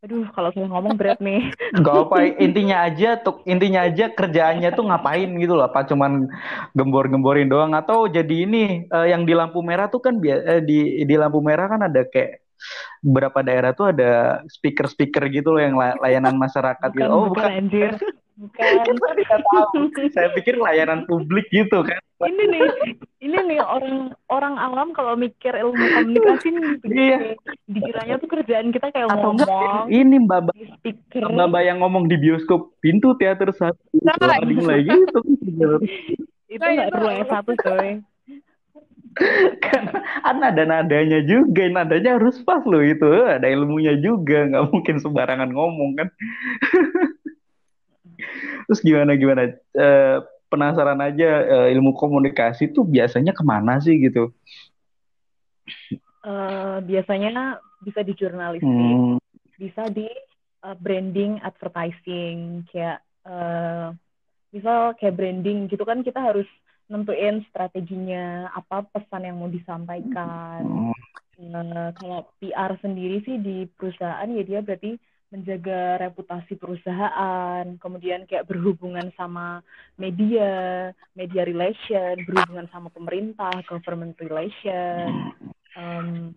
[0.00, 1.52] aduh kalau saya ngomong berat nih.
[1.84, 6.30] Gak apa, intinya aja tuh intinya aja kerjaannya tuh ngapain gitu loh, apa cuman
[6.72, 11.14] gembor-gemborin doang atau jadi ini eh, yang di lampu merah tuh kan eh, di di
[11.18, 12.47] lampu merah kan ada kayak
[13.00, 14.10] beberapa daerah tuh ada
[14.46, 17.04] speaker-speaker gitu loh yang la- layanan masyarakat gitu.
[17.04, 17.58] Bukan, Oh, bukan bukan.
[17.58, 17.90] anjir.
[18.38, 18.70] Bukan.
[19.18, 19.82] Saya tahu.
[20.14, 21.98] Saya pikir layanan publik gitu kan.
[22.20, 22.62] ini nih,
[23.20, 26.90] ini nih orang orang awam kalau mikir ilmu komunikasi nih begitu.
[26.92, 27.18] Iya.
[27.64, 31.30] Dikiranya tuh kerjaan kita kayak Atau ngomong ini Mbak speaker.
[31.30, 35.20] Mbak yang ngomong di bioskop pintu teater satu Nah, lagi gitu.
[36.48, 37.38] Itu Nah, nggak perlu apa?
[37.38, 37.88] S1 coy.
[39.64, 39.82] kan
[40.22, 43.26] kan ada nadanya juga nadanya harus pas loh itu.
[43.26, 46.08] Ada ilmunya juga nggak mungkin sembarangan ngomong kan.
[48.68, 49.54] Terus gimana gimana?
[49.54, 50.16] Eh,
[50.48, 54.30] penasaran aja eh, ilmu komunikasi tuh biasanya ke mana sih gitu?
[56.28, 59.22] Eh, biasanya bisa di jurnalistik, hmm,
[59.54, 60.10] bisa di
[60.66, 63.94] uh, branding, advertising, kayak uh,
[64.50, 66.48] misal kayak branding gitu kan kita harus
[66.88, 70.64] nentuin strateginya apa pesan yang mau disampaikan
[71.38, 71.54] Hmm.
[71.54, 74.98] Nah, kalau PR sendiri sih di perusahaan ya dia berarti
[75.28, 79.60] menjaga reputasi perusahaan, kemudian kayak berhubungan sama
[80.00, 85.30] media, media relation, berhubungan sama pemerintah, government relation.
[85.76, 86.34] Um,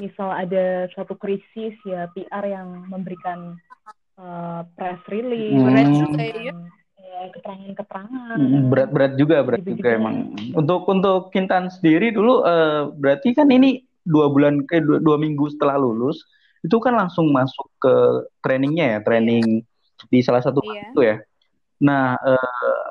[0.00, 3.60] misal ada suatu krisis ya PR yang memberikan
[4.18, 6.79] uh, press release, Hmm.
[7.20, 7.28] Ya.
[7.28, 8.36] ya, keterangan-keterangan.
[8.40, 9.84] Mm, berat berat juga berat Gitu-gitu.
[9.84, 10.14] juga emang
[10.56, 15.52] untuk untuk Kintan sendiri dulu eh, berarti kan ini dua bulan ke dua, dua minggu
[15.52, 16.24] setelah lulus
[16.60, 17.94] itu kan langsung masuk ke
[18.40, 19.60] trainingnya ya training
[20.08, 20.88] di salah satu Iya.
[20.88, 21.16] itu ya
[21.78, 22.88] nah eh,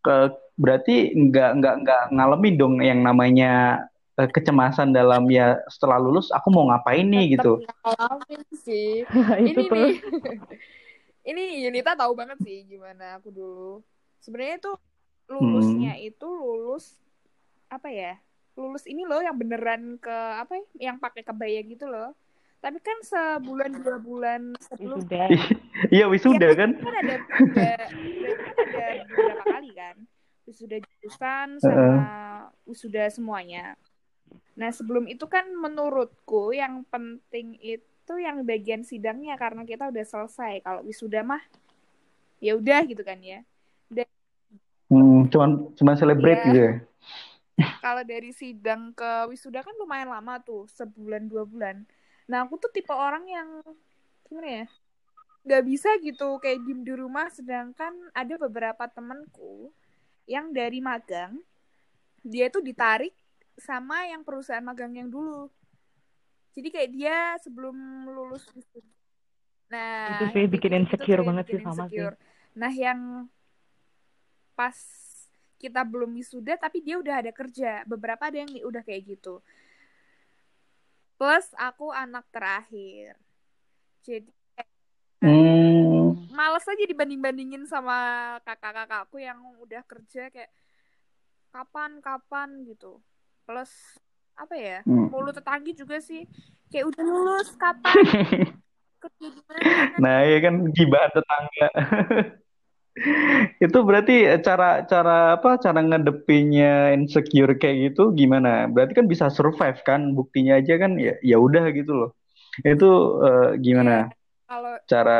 [0.00, 0.16] ke
[0.54, 3.80] berarti nggak nggak nggak ngalamin dong yang namanya
[4.16, 9.08] eh, kecemasan dalam ya setelah lulus aku mau ngapain nih gitu Tetap ngalamin sih.
[9.48, 9.88] itu ini tuh.
[11.22, 13.84] ini Yunita tahu banget sih gimana aku dulu.
[14.20, 14.76] Sebenarnya tuh
[15.28, 16.08] lulusnya Hmm.
[16.08, 16.96] itu lulus
[17.68, 18.18] apa ya?
[18.58, 20.64] Lulus ini loh yang beneran ke apa ya?
[20.90, 22.12] Yang pakai kebaya gitu loh.
[22.60, 25.28] Tapi kan sebulan dua bulan sebelum Sudah.
[25.96, 27.72] iya wisuda kan kan ada kan
[28.60, 29.96] ada beberapa kali kan
[30.44, 32.04] wisuda jurusan sama
[32.68, 33.80] wisuda semuanya.
[34.60, 37.86] Nah sebelum itu kan menurutku yang penting itu
[38.20, 40.64] yang bagian sidangnya karena kita udah selesai.
[40.64, 41.42] Kalau wisuda mah
[42.40, 43.44] ya udah gitu kan ya.
[44.90, 46.46] Hmm, cuman cuman celebrate Iya.
[46.50, 46.74] gitu ya
[47.78, 51.86] Kalau dari sidang ke wisuda kan lumayan lama tuh sebulan dua bulan.
[52.26, 53.48] Nah aku tuh tipe orang yang
[54.26, 54.66] gimana ya?
[55.40, 59.72] nggak bisa gitu kayak diem di rumah sedangkan ada beberapa temenku
[60.28, 61.40] yang dari magang
[62.20, 63.16] dia tuh ditarik
[63.56, 65.48] sama yang perusahaan magang yang dulu
[66.56, 67.76] jadi kayak dia sebelum
[68.10, 68.92] lulus wisuda
[69.70, 71.96] nah Itu sih bikin insecure sih banget sih bikin sama sih.
[71.96, 72.16] insecure.
[72.58, 73.00] nah yang
[74.58, 74.76] pas
[75.60, 79.38] kita belum wisuda tapi dia udah ada kerja beberapa ada yang udah kayak gitu
[81.20, 83.14] plus aku anak terakhir
[84.00, 84.32] jadi
[85.20, 86.32] hmm.
[86.32, 87.96] males aja dibanding-bandingin sama
[88.42, 90.50] kakak-kakakku yang udah kerja kayak
[91.50, 92.98] kapan-kapan gitu.
[93.44, 93.70] Plus
[94.40, 94.78] apa ya?
[94.88, 95.08] Hmm.
[95.12, 96.24] Mulut tetanggi juga sih
[96.72, 97.96] kayak udah lulus kapan?
[99.48, 100.00] Mana?
[100.00, 101.68] Nah, ya kan gibahan tetangga.
[103.64, 108.66] Itu berarti cara cara apa cara ngedepinnya insecure kayak gitu gimana?
[108.66, 110.12] Berarti kan bisa survive kan?
[110.16, 112.10] Buktinya aja kan ya ya udah gitu loh.
[112.66, 114.10] Itu eh, gimana
[114.50, 115.16] Kalau cara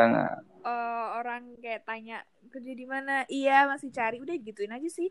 [0.67, 3.23] eh, orang kayak tanya kerja di mana?
[3.31, 4.19] Iya, masih cari.
[4.19, 5.07] Udah gituin aja sih.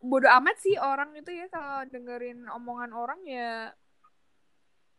[0.00, 3.76] Bodoh amat sih orang itu ya kalau dengerin omongan orang ya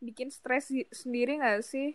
[0.02, 1.94] bikin stres sendiri gak sih?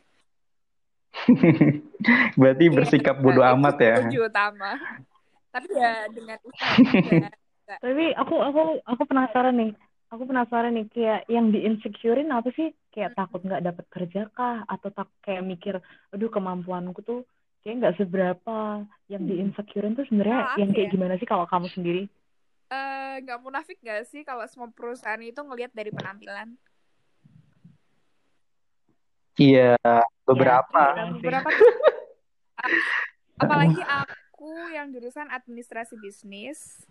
[2.39, 3.95] berarti Iya, bersikap bodoh itu amat ya?
[4.03, 4.71] kunci utama.
[5.51, 7.29] Tapi ya dengan usaha.
[7.83, 9.71] Tapi aku aku aku penasaran nih.
[10.07, 12.71] Aku penasaran nih kayak yang di insecurein apa sih?
[12.95, 14.63] Kayak takut nggak dapat kerja kah?
[14.71, 15.75] Atau tak kayak mikir,
[16.15, 17.27] aduh kemampuanku tuh
[17.63, 18.87] kayak nggak seberapa.
[19.11, 20.93] Yang di insecurein tuh sebenarnya aku yang kayak ya?
[20.95, 22.03] gimana sih kalau kamu sendiri?
[22.67, 26.51] Eh, nggak munafik gak sih kalau semua perusahaan itu ngelihat dari penampilan?
[29.37, 29.77] Iya,
[30.27, 30.81] beberapa.
[30.91, 31.21] Ya, Nah, sih.
[31.23, 31.49] beberapa
[32.59, 32.87] ap-
[33.43, 36.83] apalagi aku yang jurusan administrasi bisnis,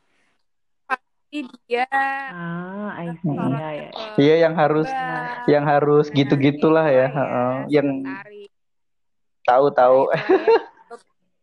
[0.89, 1.85] pasti dia
[2.33, 3.29] Ah, I see.
[3.37, 3.91] orang Ya, ya.
[3.93, 7.07] ke Iya yang harus bank, yang harus nah, gitu-gitulah ya.
[7.13, 7.53] itulah Heeh.
[7.69, 7.89] ya, Yang
[9.45, 10.01] tahu-tahu.
[10.09, 10.59] Nah, ya,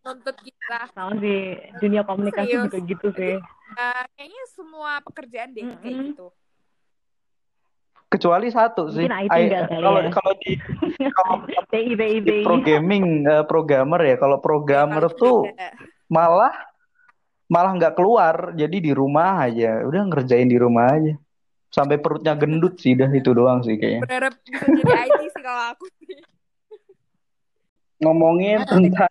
[0.03, 0.79] nuntut, kita.
[0.91, 2.63] Sama sih dunia komunikasi Serius.
[2.67, 3.35] juga gitu sih.
[3.73, 6.07] Eh, kayaknya semua pekerjaan deh kayak Mm-mm.
[6.13, 6.27] gitu.
[8.11, 9.07] Kecuali satu sih.
[9.09, 10.11] Mungkin IT I- enggak kali kalau ya.
[10.13, 10.51] kalau di
[11.09, 11.35] kalau
[12.29, 14.15] di programming eh, programmer ya.
[14.21, 15.69] Kalau programmer Kalau tuh beda.
[16.11, 16.53] malah
[17.49, 18.53] malah nggak keluar.
[18.53, 19.81] Jadi di rumah aja.
[19.81, 21.17] Udah ngerjain di rumah aja.
[21.73, 22.93] Sampai perutnya gendut sih.
[22.93, 24.05] Dah itu doang sih kayaknya.
[24.05, 26.21] berharap bisa jadi IT sih kalau aku sih.
[27.97, 29.09] Ngomongin tentang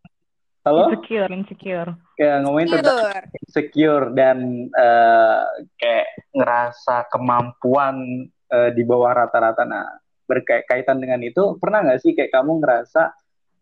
[0.62, 1.90] halo, Insecure, insecure.
[2.14, 3.22] kayak ngomongin tentang Tidur.
[3.42, 4.38] insecure dan
[4.70, 5.42] eh,
[5.79, 7.94] kayak ngerasa kemampuan
[8.31, 9.66] eh, di bawah rata-rata.
[9.66, 13.11] Nah, berkaitan dengan itu, pernah nggak sih kayak kamu ngerasa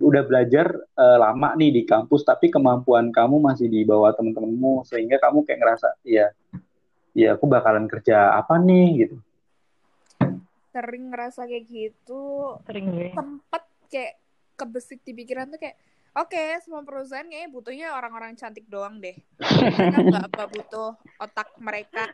[0.00, 5.16] udah belajar eh, lama nih di kampus, tapi kemampuan kamu masih di bawah temen-temenmu, sehingga
[5.20, 6.32] kamu kayak ngerasa, iya,
[7.16, 9.16] iya aku bakalan kerja apa nih gitu.
[10.70, 12.54] Sering ngerasa kayak gitu.
[12.62, 13.10] Sering gue.
[13.10, 14.14] Sempet kayak
[14.54, 15.74] kebesit di pikiran tuh kayak
[16.10, 19.14] Oke, semua perusahaan kayaknya butuhnya orang-orang cantik doang deh.
[19.38, 22.10] Mereka nggak butuh otak mereka.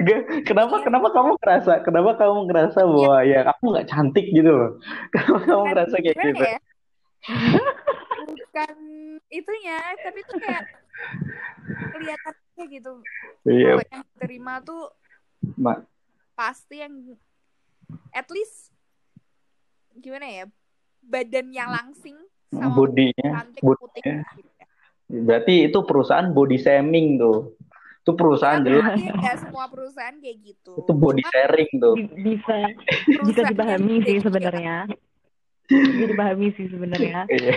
[0.00, 4.72] Gak- Kenapa kenapa kamu ngerasa kenapa kamu ngerasa bahwa ya aku nggak cantik gitu loh?
[5.12, 6.44] Kenapa kamu ngerasa kayak gitu?
[6.44, 6.58] ya?
[8.32, 8.76] Bukan
[9.28, 10.64] itunya, tapi tuh kayak
[11.92, 12.92] kelihatan aja gitu.
[13.44, 14.88] Iya, yang terima tuh
[15.58, 15.84] Ma
[16.32, 17.12] pasti yang
[18.14, 18.72] at least
[20.00, 20.44] gimana ya
[21.04, 22.16] badan yang langsing
[22.52, 24.02] sama bodinya, cantik putih
[24.36, 24.66] gitu ya.
[25.08, 27.56] Berarti itu perusahaan body shaming tuh.
[28.02, 28.98] Itu perusahaan Ya, jelas.
[28.98, 30.72] nggak semua perusahaan kayak gitu.
[30.76, 31.94] Itu body Cuma sharing tuh.
[31.96, 32.56] Bi- bisa
[33.22, 34.76] bisa dipahami sih gede sebenarnya
[35.70, 37.56] bisa dipahami sih sebenarnya Iya.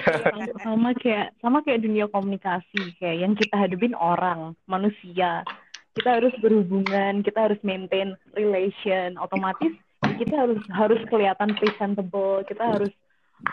[0.62, 5.43] sama, kayak sama kayak dunia komunikasi kayak yang kita hadapin orang manusia
[5.91, 12.63] kita harus berhubungan kita harus maintain relation otomatis ya kita harus harus kelihatan presentable kita
[12.63, 12.93] harus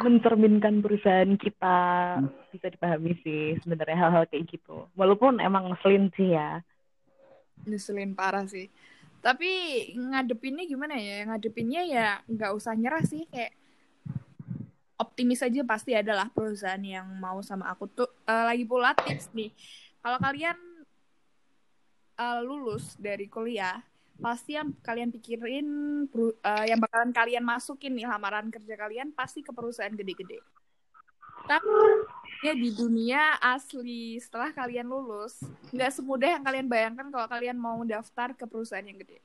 [0.00, 1.76] mencerminkan perusahaan kita
[2.48, 6.64] bisa dipahami sih sebenarnya hal-hal kayak gitu walaupun emang ngeselin sih ya
[7.62, 8.66] Ngeselin parah sih.
[9.22, 9.46] Tapi
[9.94, 11.22] ngadepinnya gimana ya?
[11.30, 13.54] Ngadepinnya ya nggak usah nyerah sih kayak
[14.98, 19.50] optimis aja pasti adalah perusahaan yang mau sama aku tuh Eh, lagi pula tips nih.
[20.02, 20.58] Kalau kalian
[22.18, 23.78] eh, lulus dari kuliah,
[24.20, 25.68] pasti yang kalian pikirin
[26.44, 30.42] eh, yang bakalan kalian masukin nih lamaran kerja kalian pasti ke perusahaan gede-gede.
[31.42, 31.74] Tapi
[32.42, 37.78] ya di dunia asli setelah kalian lulus nggak semudah yang kalian bayangkan kalau kalian mau
[37.86, 39.18] daftar ke perusahaan yang gede.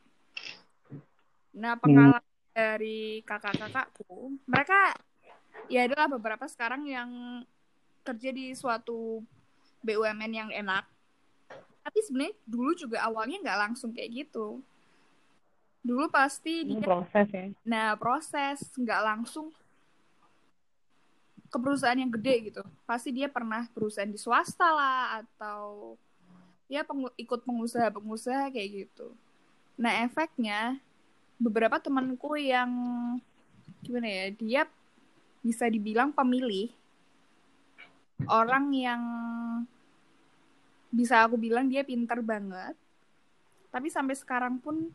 [1.57, 4.97] Nah pengalaman dari kakak-kakakku, mereka
[5.69, 7.09] ya adalah beberapa sekarang yang
[8.01, 9.21] kerja di suatu
[9.85, 10.85] BUMN yang enak.
[11.85, 14.61] Tapi sebenarnya dulu juga awalnya nggak langsung kayak gitu.
[15.87, 19.55] Dulu pasti ini dia proses ya Nah, proses nggak langsung
[21.47, 22.61] ke perusahaan yang gede gitu.
[22.83, 25.95] Pasti dia pernah perusahaan di swasta lah atau
[26.67, 29.15] ya pengu- ikut pengusaha-pengusaha kayak gitu.
[29.79, 30.75] Nah, efeknya
[31.39, 32.67] beberapa temanku yang
[33.79, 34.61] gimana ya, dia
[35.39, 36.67] bisa dibilang pemilih
[38.27, 39.01] orang yang
[40.91, 42.75] bisa aku bilang dia pinter banget.
[43.71, 44.91] Tapi sampai sekarang pun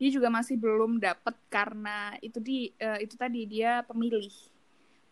[0.00, 4.32] dia juga masih belum dapat karena itu di eh, itu tadi dia pemilih.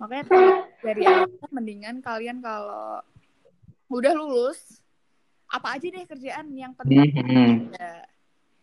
[0.01, 3.05] Makanya kalau dari aku mendingan kalian kalau
[3.93, 4.81] udah lulus
[5.49, 7.77] apa aja deh kerjaan yang penting Mhm.
[7.77, 7.93] ya.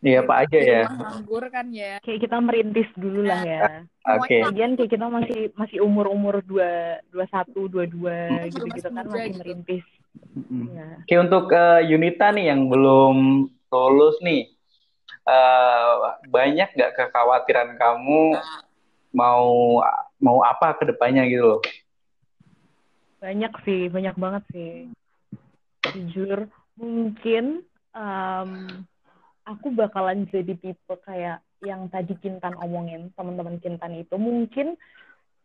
[0.06, 0.82] Iya, apa aja ya.
[0.90, 1.98] nganggur kan ya.
[2.02, 4.38] kayak kita merintis dulu lah ya Oke.
[4.38, 9.06] Lagian kayak kita masih masih umur umur dua dua satu dua dua gitu gitu kan
[9.10, 9.40] masih gitu.
[9.42, 9.86] merintis.
[10.38, 10.66] Mhm.
[10.78, 10.90] Ya.
[11.02, 14.55] Oke, untuk eh, Yunita nih yang belum lulus nih,
[15.26, 15.94] eh,
[16.30, 18.38] banyak nggak kekhawatiran kamu
[19.16, 19.80] mau
[20.20, 21.62] mau apa ke depannya gitu loh?
[23.24, 24.72] Banyak sih, banyak banget sih.
[25.96, 27.64] Jujur, mungkin
[27.96, 28.50] em,
[29.48, 34.76] aku bakalan jadi tipe kayak yang tadi Kintan omongin, teman-teman Kintan itu mungkin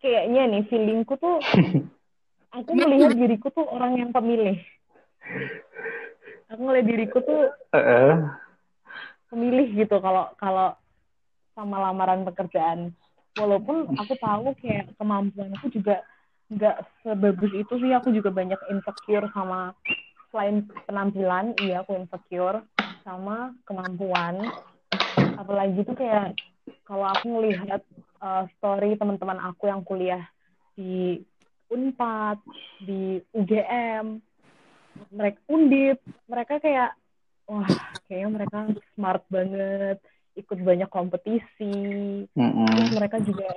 [0.02, 1.38] kayaknya nih feelingku tuh
[2.56, 4.58] aku melihat diriku tuh orang yang pemilih.
[6.50, 8.14] Aku ngeliat diriku tuh Eh,
[9.30, 10.74] pemilih gitu kalau kalau
[11.54, 12.92] sama lamaran pekerjaan.
[13.38, 16.02] Walaupun aku tahu kayak kemampuanku juga
[16.50, 17.94] nggak sebagus itu sih.
[17.94, 19.72] Aku juga banyak insecure sama
[20.30, 22.62] selain penampilan, iya aku insecure
[23.06, 24.50] sama kemampuan.
[25.38, 26.34] Apalagi tuh kayak
[26.86, 27.82] kalau aku ngelihat
[28.18, 30.26] uh, story teman-teman aku yang kuliah
[30.74, 31.22] di
[31.70, 32.42] Unpad,
[32.82, 34.18] di UGM,
[35.14, 36.98] mereka Undip, mereka kayak
[37.50, 37.66] wah
[38.06, 38.58] kayaknya mereka
[38.94, 39.98] smart banget,
[40.38, 41.74] ikut banyak kompetisi,
[42.30, 42.66] mm-mm.
[42.70, 43.50] terus mereka juga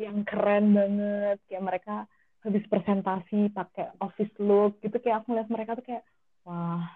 [0.00, 1.96] yang keren banget, kayak mereka
[2.40, 6.04] habis presentasi pakai office look gitu kayak aku ngeliat mereka tuh kayak
[6.46, 6.86] wah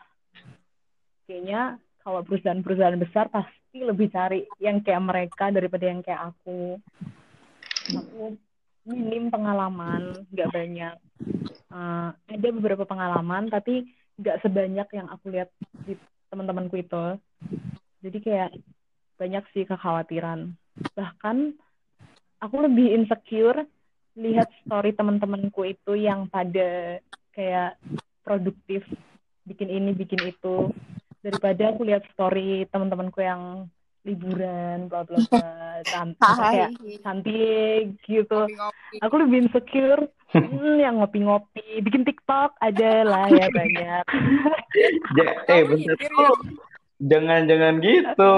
[1.27, 6.81] kayaknya kalau perusahaan-perusahaan besar pasti lebih cari yang kayak mereka daripada yang kayak aku.
[7.93, 8.35] Aku
[8.89, 10.97] minim pengalaman, nggak banyak.
[11.71, 13.85] Eh, ada beberapa pengalaman, tapi
[14.17, 15.49] nggak sebanyak yang aku lihat
[15.85, 15.95] di
[16.31, 17.05] teman-temanku itu.
[18.01, 18.51] Jadi kayak
[19.21, 20.57] banyak sih kekhawatiran.
[20.97, 21.37] Bahkan
[22.41, 23.69] aku lebih insecure
[24.17, 26.99] lihat story teman-temanku itu yang pada
[27.37, 27.79] kayak
[28.25, 28.83] produktif
[29.47, 30.73] bikin ini bikin itu
[31.21, 33.69] daripada aku lihat story teman-temanku yang
[34.05, 35.49] liburan bla bla bla
[35.93, 36.71] cantik kayak
[37.05, 38.41] cantik gitu
[39.05, 44.05] aku lebih insecure hmm, yang ngopi-ngopi bikin TikTok ada lah ya banyak
[45.17, 46.21] Ja- eh, bentar dulu.
[46.21, 46.31] ya?
[47.01, 48.37] Jangan-jangan gitu.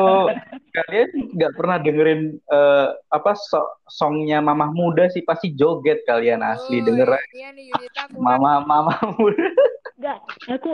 [0.72, 6.78] Kalian nggak pernah dengerin eh, apa so- songnya Mamah Muda sih pasti joget kalian asli
[6.78, 8.22] Oh, denger Iya nih Yunita kurang.
[8.22, 9.48] Mama Mama Muda.
[9.92, 10.70] nggak aku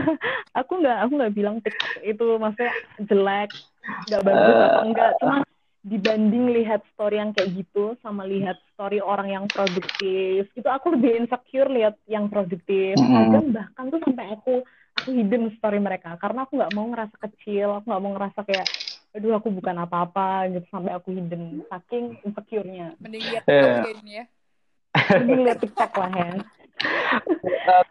[0.60, 3.48] aku nggak aku nggak bilang TikTok itu maksudnya jelek
[4.06, 5.36] nggak bagus atau enggak cuma
[5.80, 11.24] dibanding lihat story yang kayak gitu sama lihat story orang yang produktif itu aku lebih
[11.24, 13.32] insecure lihat yang produktif Mm-mm.
[13.32, 14.54] kadang bahkan tuh sampai aku
[15.00, 18.66] aku hidden story mereka karena aku nggak mau ngerasa kecil aku nggak mau ngerasa kayak
[19.16, 23.80] aduh aku bukan apa-apa gitu sampai aku hidden saking insecure-nya Mending lihat yeah.
[24.04, 24.24] ya.
[25.16, 26.30] jadi lihat TikTok lah ya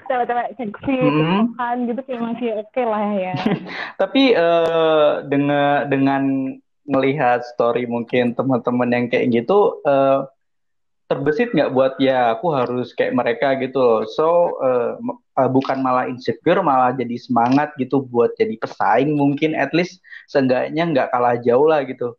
[0.09, 1.53] cewek-cewek seksi Hmm.
[1.57, 3.33] kan gitu kayak masih oke lah ya
[4.01, 6.23] Tapi eh, dengan dengan
[6.89, 10.25] melihat story mungkin teman-teman yang kayak gitu eh,
[11.09, 14.01] terbesit nggak buat ya aku harus kayak mereka gitu loh.
[14.13, 14.27] So
[15.01, 20.01] m- eh, bukan malah insecure malah jadi semangat gitu buat jadi pesaing mungkin at least
[20.29, 22.13] seenggaknya nggak kalah jauh lah gitu.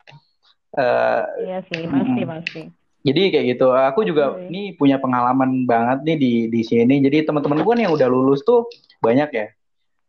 [0.74, 2.30] Eh, iya sih pasti Mm-mm.
[2.30, 2.60] pasti
[3.00, 3.66] jadi kayak gitu.
[3.72, 4.50] Aku juga Oke.
[4.52, 7.00] nih punya pengalaman banget nih di di sini.
[7.00, 8.66] Jadi teman-teman gue yang udah lulus tuh
[9.00, 9.46] banyak ya.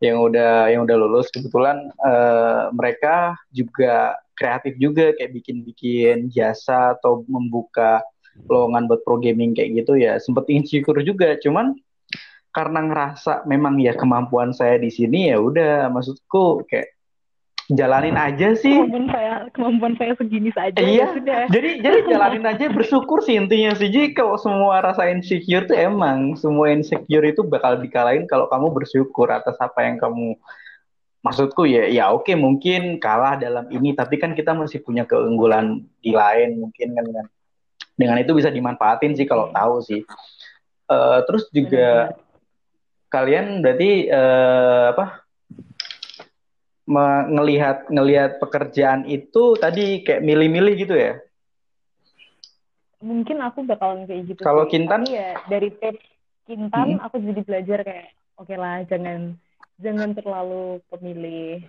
[0.01, 7.23] Yang udah yang udah lulus kebetulan eh, mereka juga kreatif juga kayak bikin-bikin jasa atau
[7.27, 8.01] membuka
[8.47, 10.17] lowongan buat pro gaming kayak gitu ya.
[10.17, 11.35] Sempet insecure juga.
[11.39, 11.75] Cuman
[12.51, 16.91] karena ngerasa memang ya kemampuan saya di sini ya udah maksudku kayak
[17.71, 18.75] jalanin aja sih.
[18.75, 21.07] kemampuan saya kemampuan saya segini saja Iya.
[21.07, 23.87] ya sudah Jadi jadi jalanin aja bersyukur sih intinya sih.
[23.87, 29.31] Jadi kalau semua rasa insecure tuh emang semua insecure itu bakal dikalahin kalau kamu bersyukur
[29.31, 30.35] atas apa yang kamu
[31.21, 36.11] maksudku ya ya oke mungkin kalah dalam ini tapi kan kita masih punya keunggulan di
[36.13, 37.25] lain mungkin kan kan.
[37.93, 40.01] Dengan itu bisa dimanfaatin sih kalau tahu sih.
[40.89, 42.17] Eh, terus juga
[43.07, 45.21] kalian berarti eh, apa
[46.89, 51.13] me- ngelihat ngelihat pekerjaan itu tadi kayak milih-milih gitu ya?
[53.01, 54.69] mungkin aku bakalan kayak gitu Kalau.
[54.69, 55.01] Kintan?
[55.01, 56.05] Tapi ya dari tips
[56.45, 57.05] Kintan Hmm.
[57.05, 58.07] aku jadi belajar kayak
[58.37, 59.37] oke lah jangan
[59.81, 61.65] jangan terlalu pemilih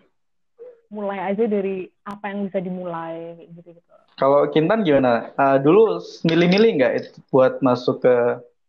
[0.93, 5.33] mulai aja dari apa yang bisa dimulai gitu gitu Kalau Kintan gimana?
[5.35, 8.15] Eh, dulu milih-milih nggak itu buat masuk ke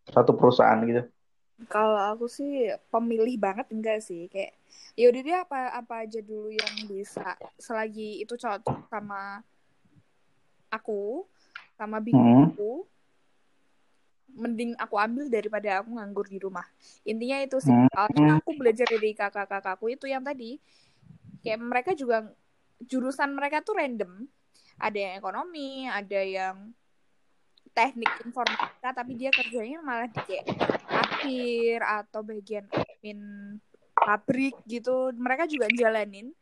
[0.10, 1.04] satu perusahaan gitu?
[1.68, 4.56] Kalau aku sih pemilih banget enggak sih kayak
[4.98, 9.44] ya udah dia apa apa aja dulu yang bisa selagi itu cocok sama
[10.72, 11.24] aku
[11.78, 12.50] sama Hmm.
[12.50, 12.86] bidangku
[14.34, 16.66] mending aku ambil daripada aku nganggur di rumah.
[17.06, 17.74] Intinya itu sih.
[17.74, 17.90] Hmm.
[17.94, 20.58] soalnya aku belajar dari kakak-kakakku itu yang tadi.
[21.46, 22.34] Kayak mereka juga
[22.82, 24.26] jurusan mereka tuh random.
[24.82, 26.58] Ada yang ekonomi ada yang
[27.74, 30.46] teknik informatika tapi dia kerjanya malah di kayak
[30.90, 33.22] akhir atau bagian admin
[33.94, 35.14] pabrik gitu.
[35.14, 36.34] Mereka juga jalanin.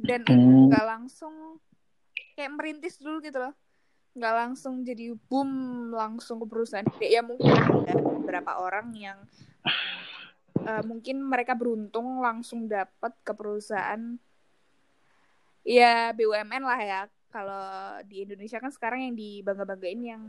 [0.00, 0.72] Dan itu Hmm.
[0.72, 1.34] nggak langsung
[2.38, 3.52] kayak merintis dulu gitu loh
[4.10, 5.50] nggak langsung jadi boom
[5.90, 7.14] langsung ke perusahaan gede.
[7.14, 7.50] ya mungkin
[7.86, 9.18] ada beberapa orang yang
[10.60, 14.18] eh, mungkin mereka beruntung langsung dapat ke perusahaan
[15.62, 17.64] ya BUMN lah ya kalau
[18.04, 20.24] di Indonesia kan sekarang yang dibangga-banggain yang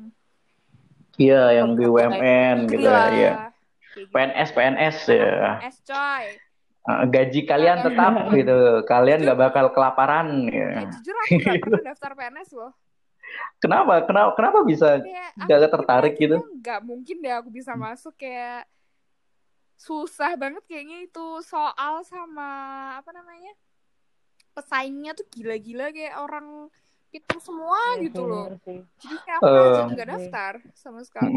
[1.19, 3.31] Iya, yang BUMN gitu lah, ya.
[3.35, 3.51] kayak
[3.99, 4.11] gitu.
[4.15, 5.59] PNS PNS ya.
[5.59, 6.25] S coy
[6.81, 8.57] Eh, gaji kalian tetap gitu.
[8.89, 10.89] Kalian nggak bakal kelaparan ya ya.
[10.89, 12.71] jujur aku gak pernah daftar PNS loh
[13.61, 14.01] Kenapa?
[14.05, 14.29] Kenapa?
[14.33, 14.97] Kenapa bisa
[15.37, 16.37] nggak tertarik gitu?
[16.59, 18.65] nggak mungkin deh aku bisa masuk kayak
[19.77, 22.49] susah banget kayaknya itu soal sama
[23.01, 23.53] apa namanya
[24.53, 26.69] pesaingnya tuh gila-gila kayak orang
[27.09, 28.47] pintar semua Iya gitu loh
[29.01, 29.87] jadi kayak aku aja Eh.
[29.89, 30.13] nggak Oke.
[30.13, 31.33] daftar sama sekali.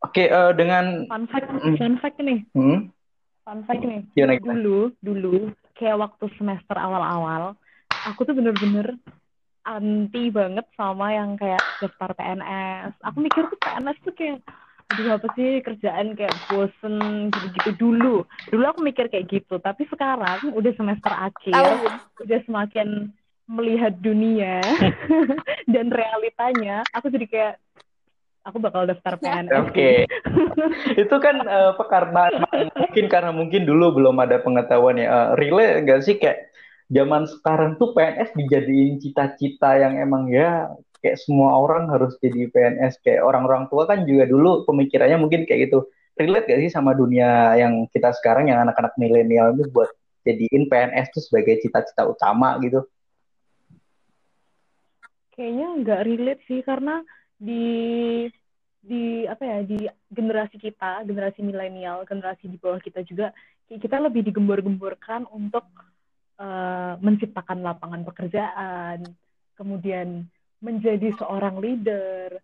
[0.00, 1.76] Oke, eh, dengan fun fact Mm.
[1.76, 2.78] fun fact nih hmm,
[3.44, 4.54] fun fact nih gimana gimana?
[4.56, 5.34] dulu dulu
[5.76, 7.52] kayak waktu semester awal-awal
[8.06, 8.96] aku tuh bener-bener
[9.64, 14.38] anti banget sama yang kayak daftar PNS aku mikir tuh PNS tuh kayak
[14.90, 18.26] aduh apa sih kerjaan kayak bosen gitu-gitu dulu.
[18.50, 21.92] Dulu aku mikir kayak gitu tapi sekarang udah semester akhir tahun
[22.26, 22.88] udah semakin
[23.50, 24.62] melihat dunia
[25.74, 27.54] dan realitanya aku jadi kayak
[28.46, 30.06] aku bakal daftar PNS Oke.
[31.02, 32.22] Itu kan eh, apa, karena
[32.74, 35.06] mungkin karena mungkin dulu belum ada pengetahuan ya.
[35.06, 36.50] Eh, relate nggak sih kayak
[36.90, 40.66] zaman sekarang tuh PNS dijadiin cita-cita yang emang ya
[41.00, 45.70] kayak semua orang harus jadi PNS kayak orang-orang tua kan juga dulu pemikirannya mungkin kayak
[45.70, 45.86] gitu.
[46.18, 49.88] Relate gak sih sama dunia yang kita sekarang yang anak-anak milenial ini buat
[50.26, 52.84] jadiin PNS tuh sebagai cita-cita utama gitu?
[55.32, 57.00] Kayaknya nggak relate sih karena
[57.40, 57.64] di
[58.80, 63.32] di apa ya di generasi kita, generasi milenial, generasi di bawah kita juga
[63.70, 65.64] kita lebih digembor-gemborkan untuk
[66.40, 69.04] eh, menciptakan lapangan pekerjaan,
[69.54, 70.24] kemudian
[70.60, 72.40] menjadi seorang leader,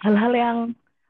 [0.00, 0.58] hal-hal yang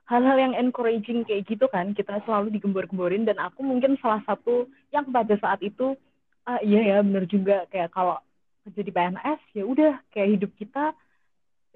[0.05, 3.25] hal-hal yang encouraging kayak gitu kan kita selalu digembor-gemborin.
[3.25, 5.97] Dan aku mungkin salah satu yang pada saat itu
[6.45, 7.65] ah iya ya bener juga.
[7.73, 8.21] Kayak kalau
[8.65, 10.93] jadi PNS ya udah kayak hidup kita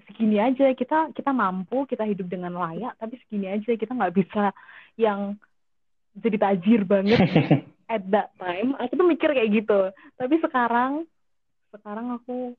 [0.05, 0.73] segini aja.
[0.77, 3.71] Kita kita mampu kita hidup dengan layak tapi segini aja.
[3.73, 4.53] Kita nggak bisa
[5.01, 5.37] yang
[6.19, 7.21] jadi tajir banget
[7.89, 9.81] at that time aku tuh mikir kayak gitu
[10.15, 11.09] tapi sekarang
[11.73, 12.53] sekarang aku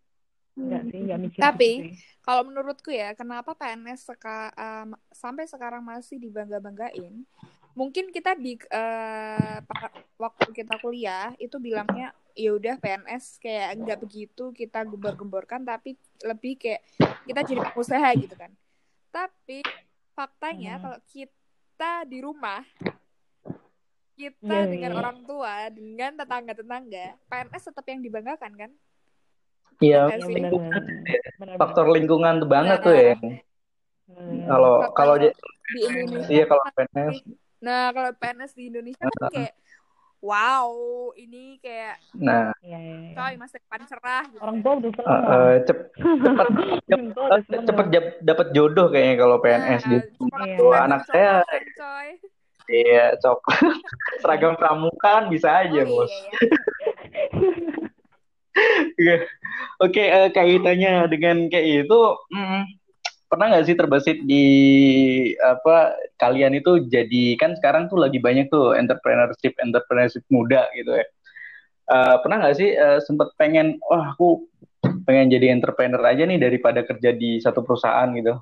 [0.60, 1.96] enggak sih enggak mikir Tapi, gitu.
[2.20, 7.24] Kalau menurutku ya, kenapa PNS seka, um, sampai sekarang masih dibangga-banggain?
[7.74, 8.60] Mungkin kita di
[9.66, 15.96] pa- waktu kita kuliah itu bilangnya ya udah PNS kayak nggak begitu kita gembor-gemborkan, tapi
[16.22, 16.84] lebih kayak
[17.24, 18.52] kita jadi pengusaha gitu kan.
[19.10, 19.64] Tapi
[20.14, 20.82] faktanya Hmm.
[20.84, 22.62] kalau kita di rumah
[24.20, 24.98] kita Iya, dengan iya.
[25.00, 28.72] orang tua, dengan tetangga-tetangga, PNS tetap yang dibanggakan kan?
[29.80, 33.00] Iya, Iya ya benar faktor lingkungan tuh banget tuh Nah.
[33.02, 33.16] ya.
[34.10, 34.44] Hmm.
[34.44, 35.32] Kalau kalau dia
[35.70, 37.16] di Indonesia iya kalau kan PNS
[37.60, 39.54] Nah, kalau PNS di Indonesia kan kayak
[40.20, 40.68] wow,
[41.16, 43.12] ini kayak nah Iya, iya, iya.
[43.16, 44.42] coy masa depan cerah gitu.
[44.42, 45.08] orang tua udah seneng
[45.64, 46.46] cep- cepat
[46.92, 50.24] orang tua udah seneng cepet jap- dapat jodoh kayaknya kalau PNS Nah, gitu.
[50.44, 50.80] Iya.
[50.84, 52.10] Anak saya coklat, coy.
[52.70, 53.60] Iya coklat
[54.22, 56.08] seragam pramuka kan bisa aja Oh, bos.
[56.08, 56.34] iya, iya.
[59.00, 59.16] Iya.
[59.80, 62.00] Oke, eh, kaitannya dengan kayak itu,
[62.36, 62.62] mm,
[63.30, 64.46] pernah nggak sih terbesit di
[65.40, 71.06] apa kalian itu jadi kan sekarang tuh lagi banyak tuh entrepreneurship entrepreneurship muda gitu ya.
[71.90, 74.50] Eh, pernah nggak sih eh, sempet pengen, wah aku
[75.08, 78.36] pengen jadi entrepreneur aja nih daripada kerja di satu perusahaan gitu.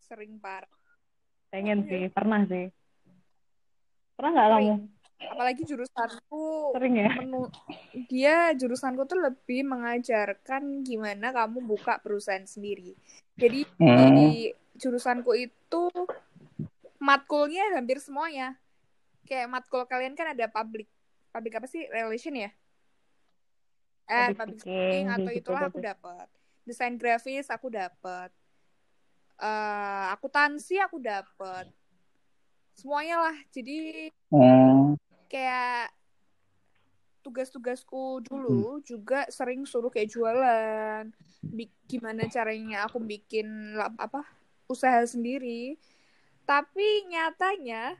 [0.00, 0.70] Sering parah.
[1.48, 2.68] pengen sih pernah sih
[4.18, 4.74] pernah nggak kamu
[5.18, 7.46] Apalagi jurusanku sering ya menu
[8.10, 12.94] dia jurusanku tuh lebih mengajarkan gimana kamu buka perusahaan sendiri.
[13.38, 14.14] Jadi Hmm.
[14.14, 15.90] di jurusanku itu
[16.98, 18.58] matkulnya hampir semuanya.
[19.26, 20.86] Kayak matkul kalian kan ada public
[21.30, 22.50] public apa sih relation ya?
[24.08, 26.26] Eh, Public public speaking, atau gitu itulah aku dapat.
[26.66, 28.30] Desain grafis aku dapat.
[29.38, 31.66] Eh, akuntansi aku dapat.
[32.78, 33.36] Semuanya lah.
[33.50, 34.94] Jadi Hmm.
[35.26, 35.90] kayak
[37.26, 41.10] tugas-tugasku dulu juga sering suruh kayak jualan.
[41.42, 44.22] Bi- gimana caranya aku bikin lap- apa
[44.70, 45.74] usaha sendiri.
[46.46, 47.98] Tapi nyatanya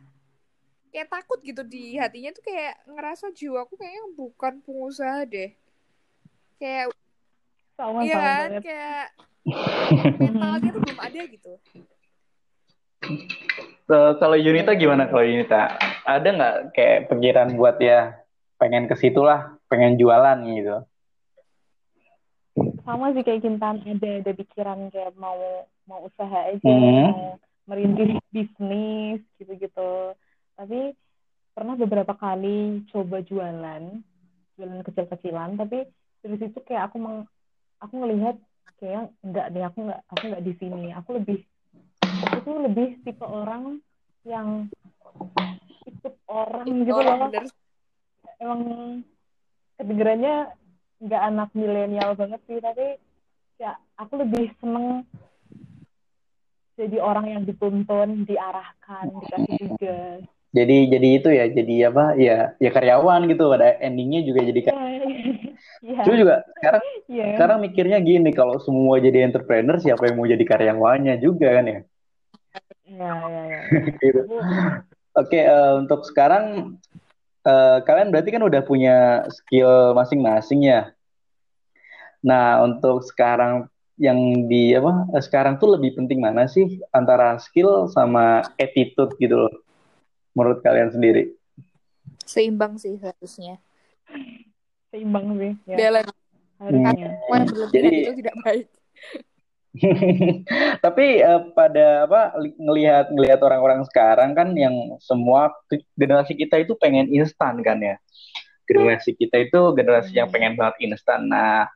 [0.94, 5.52] kayak takut gitu di hatinya tuh kayak ngerasa jiwaku kayaknya bukan pengusaha deh.
[6.62, 6.94] Kayak
[7.74, 9.06] sama iya kan kayak
[10.22, 11.52] mentalnya tuh belum ada gitu
[13.88, 15.80] Eh, kalau Yunita gimana kalau Yunita?
[16.04, 18.20] Ada nggak kayak pikiran buat ya
[18.60, 20.84] pengen ke situ lah, pengen jualan gitu?
[22.88, 27.04] sama sih kayak Kintan ada ada pikiran kayak mau mau usaha aja Hmm.
[27.12, 27.22] mau
[27.68, 30.16] merintis bisnis gitu-gitu
[30.56, 30.96] tapi
[31.52, 34.02] pernah beberapa kali coba jualan
[34.56, 35.84] jualan kecil-kecilan tapi
[36.24, 37.18] dari situ kayak aku meng,
[37.78, 38.36] aku ngelihat
[38.80, 41.38] kayak enggak deh aku enggak aku enggak di sini aku lebih
[42.44, 43.80] tuh lebih tipe orang
[44.24, 44.66] yang
[45.88, 47.44] ikut orang gitu orang loh bener
[48.38, 48.60] emang
[49.78, 50.36] kedengerannya
[50.98, 52.98] nggak anak milenial banget sih tapi
[53.58, 55.06] ya aku lebih seneng
[56.78, 62.16] jadi orang yang dituntun diarahkan dikasih tugas Jadi jadi itu ya, jadi apa?
[62.16, 63.52] Ya ya karyawan gitu.
[63.52, 65.00] Pada endingnya juga jadi Iya, karyawan.
[65.84, 67.24] iya, Cuma juga sekarang iya.
[67.36, 71.80] sekarang mikirnya gini, kalau semua jadi entrepreneur, siapa yang mau jadi karyawannya juga kan ya?
[72.88, 73.60] Iya, iya, iya.
[74.00, 74.20] Gitu.
[74.24, 74.86] Aku-
[75.18, 76.76] Oke, eh, untuk sekarang
[77.42, 78.96] eh, kalian berarti kan udah punya
[79.28, 80.92] skill masing-masing ya.
[82.20, 83.66] Nah, untuk sekarang
[83.96, 84.16] yang
[84.46, 85.08] di apa?
[85.12, 89.54] eh, Sekarang tuh lebih penting mana sih antara skill sama attitude gitu loh?
[90.32, 91.34] Menurut kalian sendiri?
[92.24, 93.56] seimbang sih harusnya
[94.92, 96.12] seimbang sih ya balance
[96.60, 98.66] harusnya yang berlebihan Jadi- itu tidak baik
[100.84, 105.52] Tapi eh, pada apa li- ngelihat ngelihat orang-orang sekarang kan yang semua
[105.94, 107.96] generasi kita itu pengen instan kan ya.
[108.68, 111.28] Generasi kita itu generasi yang pengen banget instan.
[111.28, 111.68] Nah,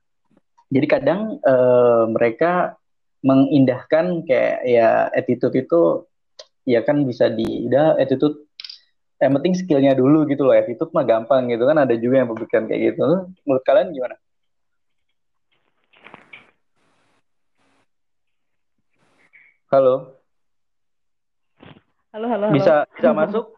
[0.72, 2.76] jadi kadang eh, mereka
[3.22, 6.08] mengindahkan kayak ya attitude itu
[6.66, 8.50] ya kan bisa di udah attitude
[9.22, 12.66] yang penting skillnya dulu gitu loh attitude mah gampang gitu kan ada juga yang berpikiran
[12.66, 14.18] kayak gitu menurut kalian gimana?
[19.72, 20.20] Halo,
[22.12, 23.56] halo halo halo bisa bisa masuk?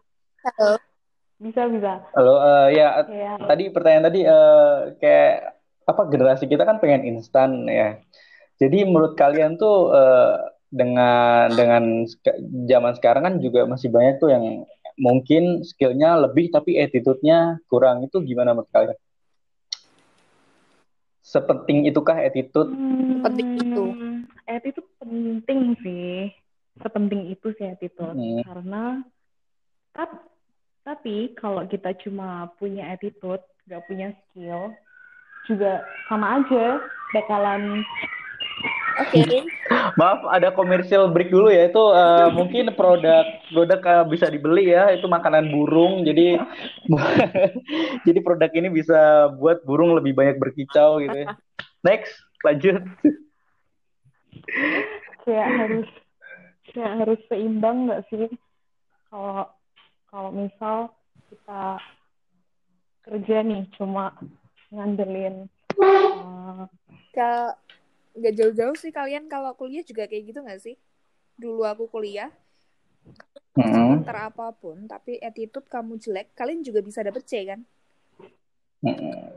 [1.43, 6.79] bisa bisa Halo, eh, ya ya tadi pertanyaan tadi eh, kayak apa generasi kita kan
[6.79, 7.99] pengen instan ya.
[8.55, 12.07] Jadi menurut kalian tuh eh, dengan dengan
[12.63, 14.63] zaman sekarang kan juga masih banyak tuh yang
[14.95, 18.95] mungkin skillnya lebih tapi attitude-nya kurang itu gimana menurut kalian?
[21.27, 22.71] Sepenting itukah attitude?
[22.71, 23.83] Sepenting itu.
[23.83, 26.33] Hmm, attitude penting sih
[26.81, 28.41] sepenting itu sih attitude Hmm.
[28.43, 28.83] karena
[29.95, 30.09] kan
[30.85, 34.69] Tapi kalau kita cuma punya attitude, nggak punya skill,
[35.49, 36.77] juga sama aja
[37.09, 37.81] bakalan
[38.95, 39.43] Oke.
[39.99, 41.67] Maaf, ada komersial break dulu ya.
[41.67, 44.93] Itu uh, mungkin produk produk uh, bisa dibeli ya.
[44.95, 46.07] Itu makanan burung.
[46.07, 46.39] Jadi
[48.07, 51.35] jadi produk ini bisa buat burung lebih banyak berkicau gitu ya.
[51.87, 52.87] Next, lanjut.
[55.23, 55.87] Kayak harus
[56.71, 58.27] kayak harus seimbang nggak sih?
[59.09, 59.49] Kalau
[60.09, 60.77] kalau misal
[61.31, 61.79] kita
[63.05, 64.17] kerja nih cuma
[64.73, 65.45] ngandelin
[65.77, 66.65] uh,
[67.13, 67.53] Kalau
[68.15, 70.75] nggak jauh-jauh sih kalian kalau kuliah juga kayak gitu nggak sih?
[71.35, 72.31] Dulu aku kuliah,
[73.55, 74.03] Hmm.
[74.03, 77.63] pintar apa pun, tapi attitude kamu jelek, kalian juga bisa dapet C kan?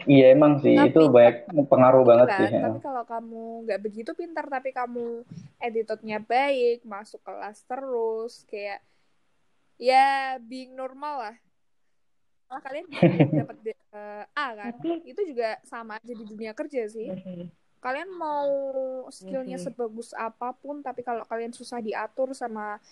[0.05, 1.37] Iya emang sih Tapi- itu banyak
[1.69, 2.49] pengaruh banget Iya, sih.
[2.53, 2.61] ya.
[2.69, 5.25] tapi kalau kamu nggak begitu pintar, tapi kamu
[5.57, 8.81] attitude-nya baik, masuk kelas terus, kayak
[9.81, 11.37] ya being normal lah.
[12.49, 12.87] Malah kalian
[13.45, 14.73] dapat eh, A kan?
[14.77, 17.09] tapi Itu juga sama aja di dunia kerja sih.
[17.09, 17.49] Sih.
[17.79, 18.49] Kalian mau
[19.09, 19.71] skillnya sih.
[19.71, 22.83] sebagus apa pun, tapi kalau kalian susah diatur sama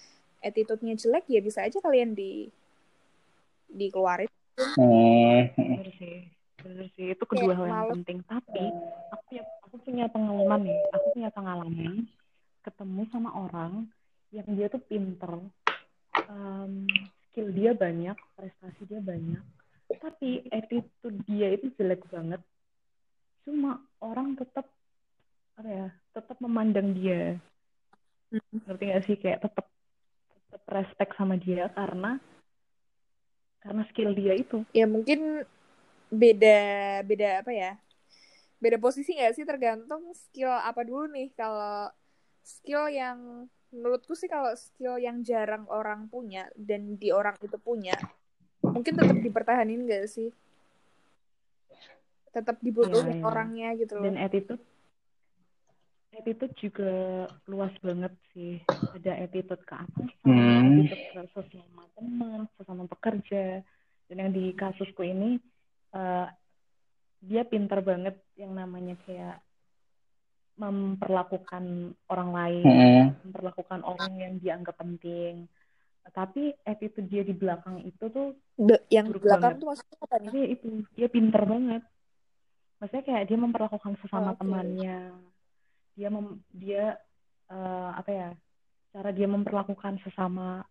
[0.41, 2.49] attitude-nya jelek, ya bisa aja kalian di
[3.67, 4.31] dikeluarin.
[4.57, 5.53] Hmm.
[6.67, 7.14] Bener sih.
[7.14, 8.19] Itu kedua hal yang penting.
[8.27, 8.62] Tapi
[9.14, 10.79] aku punya aku punya pengalaman nih.
[10.95, 11.93] Aku punya pengalaman
[12.67, 13.87] ketemu sama orang
[14.35, 15.39] yang dia tuh pinter
[16.27, 16.83] em,
[17.31, 19.43] skill dia banyak prestasi dia banyak.
[19.87, 22.43] Tapi attitude dia itu jelek banget.
[23.47, 24.67] Cuma orang tetap
[25.57, 27.39] apa ya tetap memandang dia.
[28.35, 28.59] Hmm.
[28.67, 29.17] ngerti gak sih?
[29.17, 29.67] Kayak tetap
[30.51, 32.19] tetap respect sama dia karena
[33.62, 34.67] karena skill dia itu.
[34.75, 35.47] Ya mungkin
[36.11, 36.59] beda
[37.03, 37.73] beda apa ya?
[38.57, 41.33] Beda posisi nggak sih tergantung skill apa dulu nih.
[41.37, 41.93] Kalau
[42.41, 47.99] skill yang menurutku sih kalau skill yang jarang orang punya dan di orang itu punya,
[48.63, 50.31] mungkin tetap dipertahanin nggak sih?
[52.33, 53.27] Tetap dibutuhin iya.
[53.27, 54.05] orangnya gitu loh.
[54.07, 54.63] dan attitude
[56.17, 56.93] attitude juga
[57.45, 58.57] luas banget sih
[58.97, 60.81] ada attitude ke atasan Hmm.
[60.81, 63.61] attitude ke sesama teman sesama pekerja
[64.09, 65.37] dan yang di kasusku ini
[65.97, 66.27] eh,
[67.25, 69.41] dia pintar banget yang namanya kayak
[70.57, 71.65] memperlakukan
[72.09, 73.07] orang lain Hmm.
[73.29, 75.45] memperlakukan orang yang dianggap penting
[76.15, 79.61] tapi attitude dia di belakang itu tuh Be- yang buruk belakang banget.
[79.61, 80.31] tuh maksudnya apa nih?
[80.33, 80.67] dia itu
[80.97, 81.83] dia pinter banget
[82.79, 84.39] maksudnya kayak dia memperlakukan sesama Oke.
[84.41, 84.99] temannya
[85.97, 86.85] dia mem, dia
[87.51, 88.29] eh, apa ya
[88.95, 90.65] cara dia memperlakukan sesama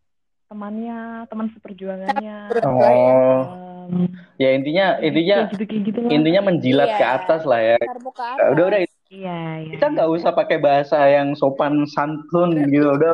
[0.50, 2.90] temannya teman seperjuangannya Menurut gue
[3.86, 6.98] ya, em, ya intinya intinya kayak gitu kayak gitu lah intinya menjilat Iya.
[6.98, 7.78] ke atas lah ya.
[7.78, 8.48] ke atas.
[8.52, 13.14] Udah udah iya iya kita nggak usah pakai bahasa yang sopan santun gitu udah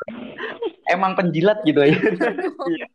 [0.88, 1.96] emang penjilat gitu ya.
[2.68, 2.86] Iya.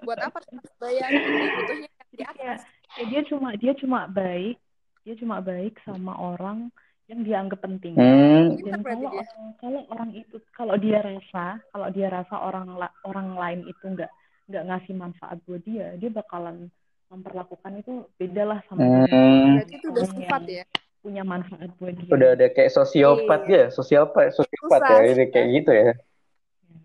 [0.00, 0.38] Buat apa
[0.78, 2.36] bayangin butuhnya di Jadi atas.
[2.38, 2.56] kayak,
[2.88, 4.56] kayak dia cuma dia cuma baik
[5.02, 6.68] dia cuma baik sama orang
[7.06, 8.52] yang dianggap penting Hmm.
[8.60, 12.68] dan kalau orang kalau orang itu kalau dia rasa kalau dia rasa orang
[13.02, 14.12] orang lain itu nggak
[14.44, 16.68] nggak ngasih manfaat buat dia dia bakalan
[17.08, 19.04] memperlakukan itu beda lah sama dia.
[19.08, 19.60] Hmm.
[19.60, 20.64] Berarti itu udah sifat ya.
[20.98, 23.54] punya manfaat buat dia Udah ada kayak sosiopat Iya.
[23.54, 25.92] ya, sosiopat, sosiopat Susah ya, ini kayak gitu ya.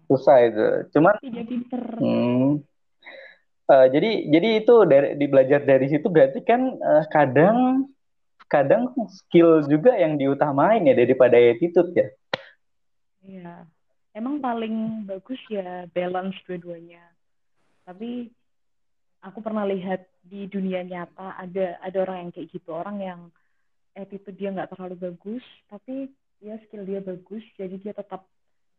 [0.05, 0.65] Susah itu.
[0.93, 2.61] Cuman tapi dia pinter Hmm.
[3.63, 7.89] Eh, jadi jadi itu dari di belajar dari situ berarti kan eh, kadang
[8.51, 12.07] kadang skill juga yang diutamain ya daripada attitude ya.
[13.25, 13.53] Iya.
[14.13, 17.01] Emang paling bagus ya balance dua-duanya.
[17.81, 18.29] Tapi
[19.23, 23.19] aku pernah lihat di dunia nyata ada ada orang yang kayak gitu, orang yang
[23.95, 26.11] attitude dia nggak terlalu bagus, tapi
[26.43, 28.27] dia skill dia bagus, jadi dia tetap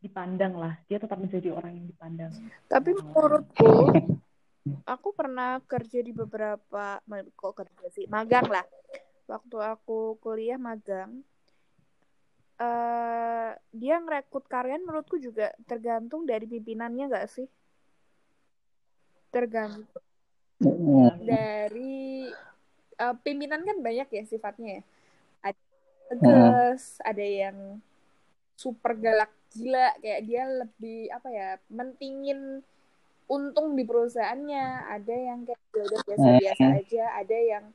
[0.05, 2.31] dipandang lah, dia tetap menjadi orang yang dipandang.
[2.69, 3.01] Tapi Oh.
[3.01, 3.71] menurutku,
[4.85, 7.01] aku pernah kerja di beberapa,
[7.33, 8.65] kok kerja sih, magang lah.
[9.25, 11.25] Waktu aku kuliah magang,
[12.61, 17.49] eh dia ngerekrut karyawan menurutku juga tergantung dari pimpinannya nggak sih?
[19.33, 20.04] Tergantung.
[21.19, 22.31] Dari
[22.95, 24.83] eh, pimpinan kan banyak ya sifatnya ya.
[25.43, 27.57] Ada yang tegas, ada yang
[28.55, 32.63] super galak gila kayak dia lebih apa ya mentingin
[33.27, 34.65] untung di perusahaannya.
[34.95, 36.79] Ada yang kayak ya udah biasa-biasa Hmm.
[36.79, 37.65] aja ada yang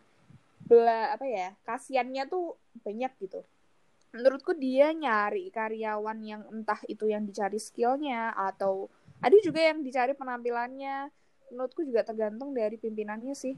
[0.70, 2.56] bela apa ya kasihannya tuh
[2.86, 3.42] banyak gitu.
[4.10, 10.16] Menurutku dia nyari karyawan yang entah itu yang dicari skillnya atau ada juga yang dicari
[10.16, 11.12] penampilannya
[11.50, 13.54] menurutku juga tergantung dari pimpinannya sih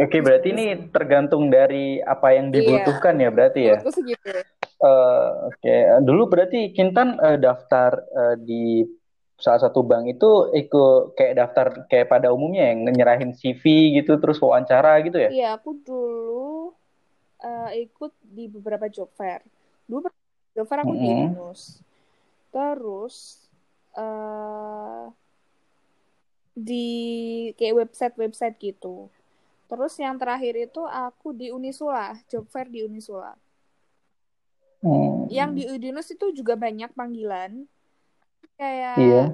[0.00, 3.76] Oke, berarti ini tergantung dari apa yang dibutuhkan ya berarti ya.
[3.76, 4.40] menurutku segitu
[4.78, 5.74] Eh, Oke,
[6.06, 8.86] Dulu berarti Kintan eh, daftar eh, di
[9.38, 14.42] salah satu bank itu ikut kayak daftar kayak pada umumnya yang nyerahin CV gitu terus
[14.42, 15.30] wawancara gitu ya?
[15.30, 16.74] Iya, aku dulu
[17.38, 19.46] uh, ikut di beberapa job fair.
[19.86, 20.10] Dulu
[20.58, 21.06] job fair aku mm -hmm.
[21.06, 21.60] di Inus.
[22.50, 23.46] Terus
[23.94, 25.06] uh,
[26.58, 26.88] di
[27.54, 29.06] kayak website-website gitu.
[29.70, 33.38] Terus yang terakhir itu aku di Unisula, job fair di Unisula.
[34.82, 35.30] Hmm.
[35.30, 37.66] Yang di Udinus itu juga banyak panggilan
[38.58, 39.24] kayak iya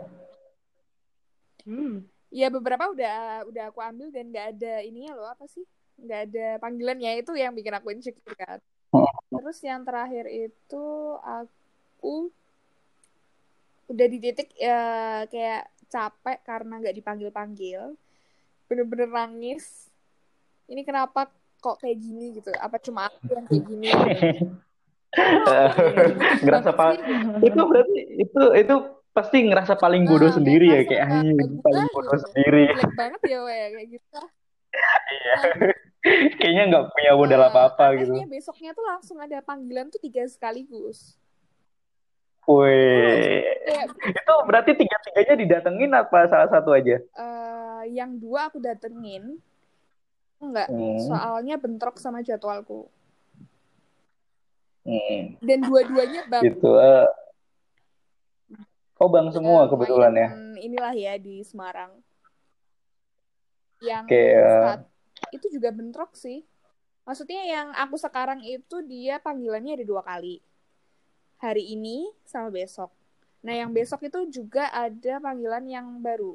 [1.65, 2.05] hmm.
[2.29, 5.65] ya beberapa udah udah aku ambil dan nggak ada ininya loh apa sih
[5.97, 8.61] nggak ada panggilannya itu yang bikin aku insecure kan
[8.93, 9.09] oh.
[9.33, 10.87] terus yang terakhir itu
[11.25, 12.29] aku
[13.89, 17.97] udah di titik ya kayak capek karena nggak dipanggil panggil
[18.69, 19.89] bener-bener nangis
[20.69, 21.29] ini kenapa
[21.61, 23.89] kok kayak gini gitu apa cuma aku yang kayak gini
[26.45, 26.91] ngerasa pak
[27.41, 28.75] itu berarti itu itu
[29.15, 32.25] pasti ngerasa paling bodoh nah, sendiri ya kayak anjing paling bodoh gitu.
[32.29, 32.65] sendiri.
[32.75, 34.21] Jelek banget ya ya kayak gitu.
[35.15, 35.35] Iya.
[36.37, 38.13] Kayaknya nggak punya modal nah, apa-apa gitu.
[38.29, 41.17] besoknya tuh langsung ada panggilan tuh tiga sekaligus.
[42.45, 43.89] Wih, ya.
[43.89, 47.01] itu berarti tiga-tiganya didatengin apa salah satu aja?
[47.17, 49.41] Uh, yang dua aku datengin,
[50.37, 51.09] enggak, hmm.
[51.09, 52.93] soalnya bentrok sama jadwalku.
[54.85, 55.41] Hmm.
[55.41, 56.45] Dan dua-duanya bang.
[56.45, 56.69] Gitu.
[56.69, 57.09] Uh,
[59.03, 60.29] Oh bang semua kebetulan ya.
[60.63, 61.91] Inilah ya di Semarang.
[63.83, 64.79] Yang okay, uh...
[65.35, 66.47] itu juga bentrok sih.
[67.05, 70.41] Maksudnya yang aku sekarang itu dia panggilannya ada dua kali.
[71.45, 72.89] Hari ini sama besok.
[73.45, 76.33] Nah yang besok itu juga ada panggilan yang baru.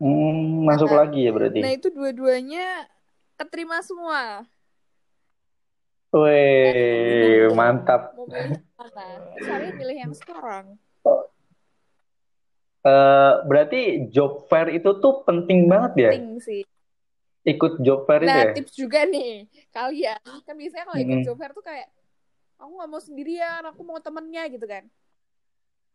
[0.00, 1.60] Hmm, masuk nah, lagi ya berarti.
[1.60, 2.88] Nah itu dua-duanya
[3.36, 4.48] keterima semua.
[6.16, 8.16] Wih, mantap.
[8.16, 9.04] Mau milih mana?
[9.44, 10.80] Saya milih yang sekarang.
[12.80, 16.10] Uh, berarti job fair itu tuh penting banget ya?
[16.16, 16.62] Penting sih.
[17.44, 18.52] Ikut job fair nah, itu ya?
[18.56, 19.44] tips juga nih,
[19.76, 20.24] kalian.
[20.24, 21.26] Kan biasanya kalau ikut hmm.
[21.28, 21.88] job fair tuh kayak,
[22.56, 24.84] aku gak mau sendirian, aku mau temennya gitu kan.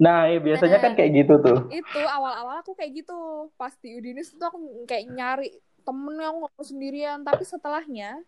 [0.01, 1.59] Nah, ya, biasanya nah, kan kayak gitu tuh.
[1.69, 3.49] Itu awal-awal aku kayak gitu.
[3.53, 4.57] Pas di Udinis tuh aku
[4.89, 5.49] kayak nyari
[5.85, 7.19] temen yang aku gak mau sendirian.
[7.21, 8.25] Tapi setelahnya,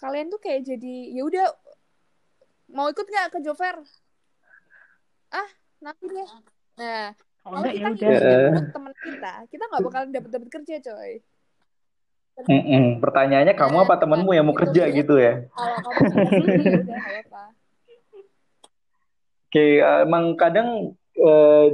[0.00, 1.46] kalian tuh kayak jadi ya udah
[2.72, 3.84] mau ikut nggak ke Jover
[5.30, 5.48] ah
[5.78, 6.28] nanti deh
[6.80, 7.14] nah
[7.44, 11.12] kalau kita ngikut teman kita kita nggak bakalan dapat dapat kerja coy
[12.32, 12.84] Mm -mm.
[13.04, 14.96] Pertanyaannya kamu apa temanmu yang mau kerja ya.
[14.96, 15.44] gitu ya?
[15.52, 17.44] Kalau kamu udah apa.
[19.52, 21.68] Oke, emang kadang uh,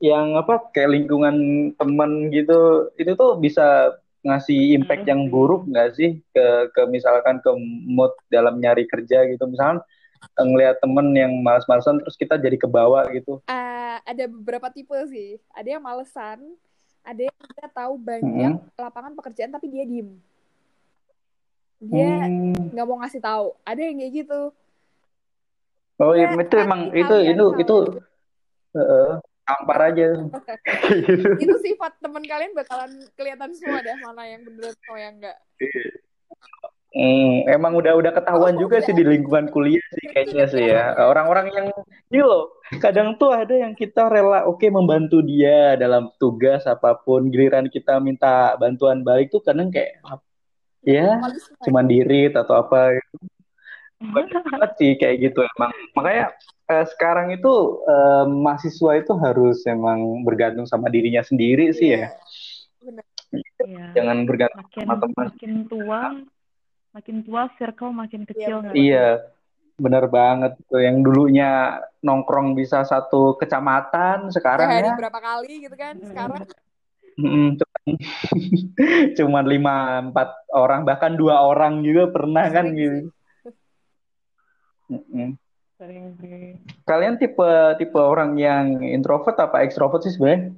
[0.00, 1.36] yang apa kayak lingkungan
[1.76, 3.92] teman gitu itu tuh bisa
[4.24, 5.32] ngasih impact yang hmm.
[5.32, 7.52] buruk nggak sih ke ke misalkan ke
[7.84, 9.84] mood dalam nyari kerja gitu misalkan
[10.40, 15.68] ngelihat temen yang males-malesan terus kita jadi kebawa gitu uh, ada beberapa tipe sih ada
[15.68, 16.56] yang malesan
[17.04, 18.80] ada yang kita tahu banyak hmm.
[18.80, 20.16] lapangan pekerjaan tapi dia diem
[21.80, 22.72] dia hmm.
[22.72, 22.92] nggak hmm.
[22.92, 24.40] mau ngasih tahu ada yang kayak gitu
[26.00, 27.76] oh iya itu emang itu itu itu
[28.76, 30.16] uh, tampar aja
[31.44, 35.38] itu sifat teman kalian bakalan kelihatan semua deh mana yang bener sama yang enggak
[36.90, 38.86] Hmm, emang udah udah ketahuan oh, juga udah.
[38.90, 40.98] sih di lingkungan kuliah sih kayaknya sih ya.
[40.98, 41.66] Orang-orang yang
[42.10, 46.98] ini loh, kadang tuh ada yang kita rela oke okay, membantu dia dalam tugas apa
[46.98, 50.02] pun, giliran kita minta bantuan balik tuh kadang kayak
[50.82, 51.14] ya
[51.62, 53.29] cuman diri atau apa gitu.
[54.00, 55.70] Banget sih kayak gitu emang.
[55.92, 56.26] Makanya
[56.72, 61.76] eh, sekarang itu eh, mahasiswa itu harus emang bergantung sama dirinya sendiri yeah.
[61.76, 62.08] sih ya.
[62.80, 63.04] Benar.
[63.60, 63.92] Yeah.
[63.94, 65.26] Jangan bergantung makin, sama teman.
[65.28, 66.00] Makin tua,
[66.96, 68.56] makin tua circle makin kecil.
[68.72, 69.06] Yeah, iya,
[69.76, 70.80] benar banget tuh.
[70.80, 74.96] Yang dulunya nongkrong bisa satu kecamatan, sekarang ya.
[74.96, 75.94] berapa kali gitu kan?
[76.02, 76.48] Sekarang.
[77.20, 77.82] Mm, cuman,
[79.18, 79.76] cuman lima
[80.08, 83.12] empat orang bahkan dua orang juga pernah kan gitu.
[84.90, 85.38] -mm.
[86.84, 90.52] Kalian tipe tipe orang yang introvert apa ekstrovert sih sebenarnya?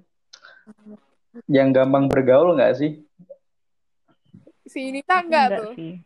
[1.46, 2.98] Yang gampang bergaul nggak sih?
[4.66, 5.74] Si ini kan enggak, tuh.
[5.78, 6.02] Sih.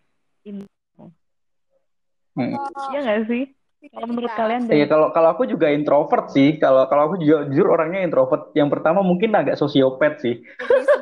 [2.37, 2.53] Hmm.
[2.93, 3.45] Iya nggak sih?
[3.93, 4.66] Kalau menurut kalian?
[4.70, 6.57] Iya kalau kalau aku juga introvert sih.
[6.59, 8.51] Kalau kalau aku juga jujur orangnya introvert.
[8.57, 10.43] Yang pertama mungkin agak sosiopat sih.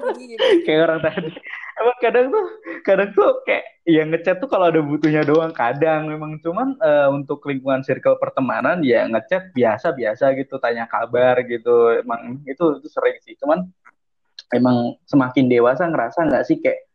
[0.66, 1.30] kayak orang tadi.
[1.74, 2.44] Emang kadang tuh
[2.86, 7.44] kadang tuh kayak yang ngechat tuh kalau ada butuhnya doang kadang memang cuman uh, untuk
[7.44, 13.20] lingkungan circle pertemanan ya ngechat biasa biasa gitu tanya kabar gitu emang itu itu sering
[13.20, 13.68] sih cuman
[14.56, 16.88] emang semakin dewasa ngerasa nggak sih kayak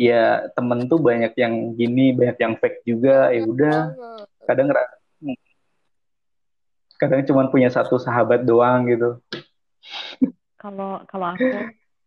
[0.00, 3.78] ya temen tuh banyak yang gini banyak yang fake juga ya udah
[4.48, 5.03] kadang ngerasa
[7.08, 9.20] kadang cuma punya satu sahabat doang gitu.
[10.56, 11.48] Kalau kalau aku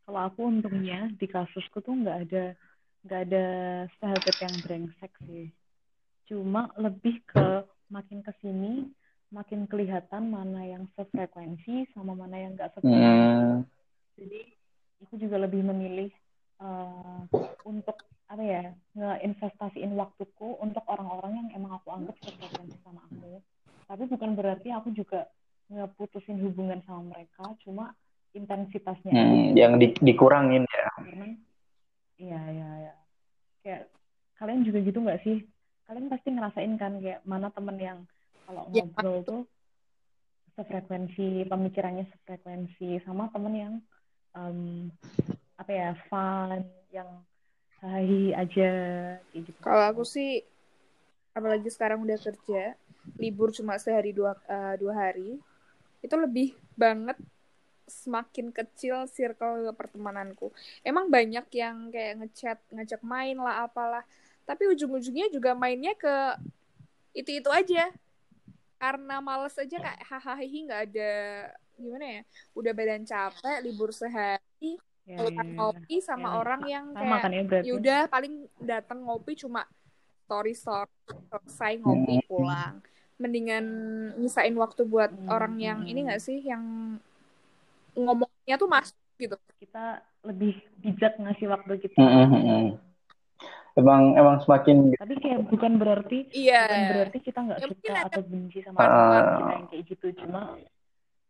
[0.08, 2.46] kalau aku untungnya di kasusku tuh nggak ada
[3.06, 3.46] nggak ada
[4.02, 5.48] sahabat yang brengsek sih.
[6.28, 8.92] Cuma lebih ke makin ke sini
[9.32, 13.44] makin kelihatan mana yang sefrekuensi sama mana yang nggak sefrekuensi.
[13.44, 13.68] Hmm.
[14.16, 14.40] jadi
[15.04, 16.10] aku juga lebih memilih
[16.64, 17.28] uh,
[17.68, 18.64] untuk apa ya
[18.96, 23.44] ngeinvestasiin waktuku untuk orang-orang yang emang aku anggap sefrekuensi sama aku
[23.88, 25.26] tapi bukan berarti aku juga
[25.68, 27.92] ngeputusin hubungan sama mereka cuma
[28.32, 30.88] intensitasnya Hmm, yang di- dikurangin ya.
[31.00, 31.28] karena
[32.20, 32.94] iya iya iya.
[33.64, 33.82] Kayak
[34.36, 35.38] kalian juga gitu nggak sih?
[35.88, 38.00] Kalian pasti ngerasain kan kayak mana temen yang
[38.44, 39.42] kalau Ya, ngobrol tuh
[40.56, 43.74] sefrekuensi pemikirannya sefrekuensi sama temen yang
[44.34, 44.90] em,
[45.56, 47.10] apa ya fun yang
[47.82, 48.72] hai aja
[49.32, 49.60] kayak gitu.
[49.62, 50.42] Kalau aku sih,
[51.32, 52.74] apalagi sekarang udah kerja,
[53.16, 55.40] libur cuma sehari dua eh, dua hari,
[56.04, 57.16] itu lebih banget
[57.88, 60.52] semakin kecil circle pertemananku.
[60.84, 64.04] Emang banyak yang kayak ngechat, ngajak main lah, apalah.
[64.44, 66.36] Tapi ujung-ujungnya juga mainnya ke
[67.16, 67.88] itu-itu aja.
[68.78, 71.14] Karena males aja kayak hahaha nggak ada
[71.80, 72.22] gimana ya?
[72.54, 74.78] Udah badan capek, libur sehari,
[75.08, 75.58] ya, pelukan ya, ya.
[75.58, 79.64] ngopi sama Ya, orang yang kayak kan ya berarti yaudah paling datang ngopi cuma
[80.28, 80.92] story story
[81.32, 82.84] selesai ngopi Hmm.
[83.18, 83.66] Mendingan
[84.16, 85.90] nyisain waktu buat Hmm, orang yang hmm.
[85.90, 86.62] ini gak sih yang
[87.94, 89.36] ngomongnya tuh masuk gitu.
[89.58, 91.98] Kita lebih bijak ngasih waktu gitu.
[91.98, 92.66] Hmm, hmm, hmm.
[93.78, 96.66] Emang emang semakin tapi kayak bukan berarti iya.
[96.66, 100.08] bukan berarti kita nggak Ya, suka ada- atau benci sama teman kita yang kayak gitu.
[100.18, 100.42] Cuma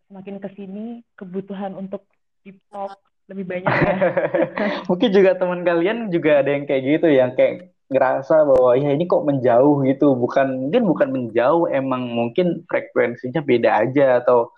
[0.08, 0.86] semakin ke sini
[1.16, 2.08] kebutuhan untuk
[2.44, 2.96] deep talk
[3.28, 3.68] lebih banyak.
[3.68, 3.96] Ya
[4.88, 9.08] mungkin juga teman kalian juga ada yang kayak gitu yang kayak ngerasa bahwa ya ini
[9.08, 10.14] kok menjauh gitu.
[10.16, 14.52] Bukan mungkin bukan menjauh emang mungkin frekuensinya beda aja atau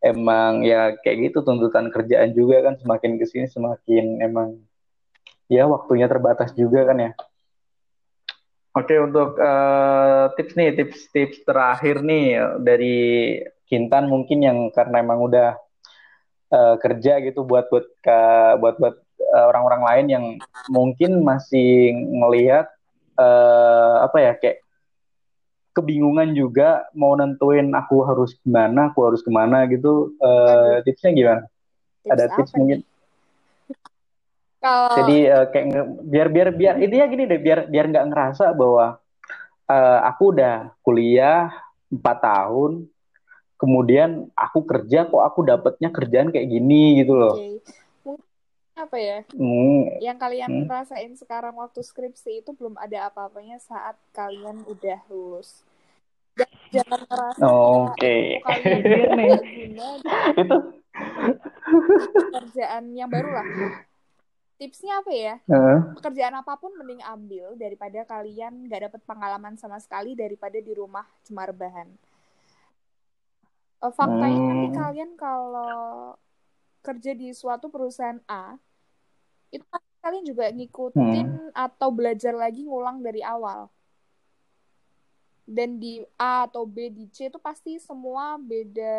[0.00, 4.56] emang ya kayak gitu tuntutan kerjaan juga kan semakin ke sini semakin emang
[5.52, 7.12] ya waktunya terbatas juga kan ya.
[8.70, 12.98] Oke untuk eh, tips nih tips-tips terakhir nih dari
[13.66, 15.58] Kintan mungkin yang karena emang udah
[16.54, 17.86] eh, kerja gitu buat buat
[18.62, 18.96] buat buat
[19.28, 20.24] orang-orang lain yang
[20.72, 22.66] mungkin masih ngelihat
[23.20, 24.64] eh, apa ya kayak
[25.70, 30.14] kebingungan juga mau nentuin aku harus gimana aku harus ke mana gitu.
[30.18, 30.82] Eh, Waduh.
[30.82, 31.42] tipsnya gimana?
[32.02, 32.88] Tips ada tips mungkin nih?
[34.60, 35.66] kalau jadi eh, kayak
[36.04, 39.00] biar biar biar intinya gini deh biar biar nggak ngerasa bahwa
[39.70, 41.48] eh, aku udah kuliah
[41.88, 42.84] empat tahun
[43.56, 47.36] kemudian aku kerja kok aku dapetnya kerjaan kayak gini gitu loh.
[47.36, 47.60] Mungkin
[48.84, 50.68] apa ya Hmm, yang kalian Hmm.
[50.74, 55.50] rasain sekarang waktu skripsi itu belum ada apa-apanya saat kalian udah lulus
[56.74, 58.12] jangan ngerasa oke
[58.42, 58.82] kayak kalian
[59.54, 60.18] guna itu
[62.30, 63.48] pekerjaan yang baru lah.
[64.60, 65.34] Tipsnya apa ya?
[65.48, 70.72] eh, Pekerjaan apa pun mending ambil daripada kalian nggak dapet pengalaman sama sekali daripada di
[70.80, 71.88] rumah cuma rebahan.
[73.84, 74.76] Eh, faktanya nanti Hmm.
[74.78, 76.16] kalian kalau
[76.86, 78.56] kerja di suatu perusahaan A,
[79.50, 83.68] itu pasti kalian juga ngikutin atau belajar lagi ngulang dari awal.
[85.50, 88.96] Dan di A atau B di C itu pasti semua beda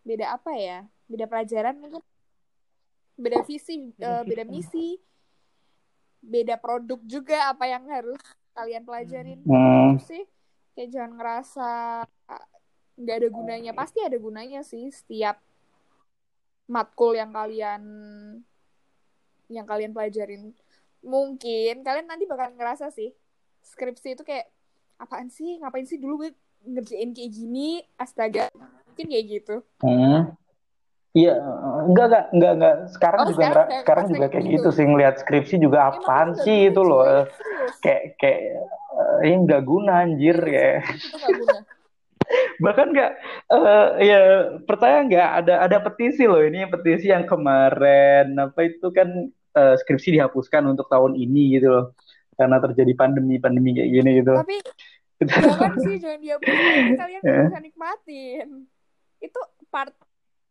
[0.00, 0.88] beda apa ya?
[1.04, 2.00] Beda pelajaran mungkin
[3.14, 4.98] beda visi, Beda eh, misi,
[6.24, 8.18] beda produk juga apa yang harus
[8.56, 9.44] kalian pelajarin.
[9.44, 10.00] Hmm.
[10.00, 10.24] Itu sih
[10.72, 11.70] kayak jangan ngerasa
[12.08, 12.46] ah,
[12.96, 13.72] nggak ada gunanya.
[13.76, 15.36] Pasti ada gunanya sih setiap
[16.64, 17.82] matkul yang kalian
[19.54, 20.50] yang kalian pelajarin.
[21.00, 23.12] Mungkin kalian nanti bakal ngerasa sih
[23.62, 24.48] skripsi itu kayak
[24.96, 25.58] apaan sih?
[25.58, 26.30] Ngapain sih dulu gue
[26.64, 27.80] ngerjain kayak gini?
[27.94, 28.48] Astaga.
[28.88, 29.56] Mungkin kayak gitu.
[29.80, 30.32] Hmm.
[31.14, 31.38] Iya,
[31.86, 32.76] enggak enggak enggak enggak.
[32.90, 34.54] Sekarang Oh, juga sekarang kayak- sekarang juga kayak gitu.
[34.56, 37.06] gitu sih ngelihat skripsi juga Emang apaan sih itu loh.
[37.78, 38.40] Kayak kayak
[38.94, 40.82] eh, ini nggak guna anjir kayak.
[41.22, 41.54] Guna.
[42.64, 43.10] Bahkan nggak
[43.46, 44.20] eh, ya
[44.64, 50.14] percaya nggak ada ada petisi loh ini petisi yang kemarin apa itu kan eh, skripsi
[50.14, 51.84] dihapuskan untuk tahun ini gitu loh.
[52.34, 54.32] Karena terjadi pandemi-pandemi kayak gini gitu.
[54.34, 54.56] Tapi
[55.24, 57.42] jangan sih jangan dihapus nanti kalian Eh.
[57.46, 58.48] bisa nikmatin
[59.22, 59.40] itu
[59.70, 59.94] part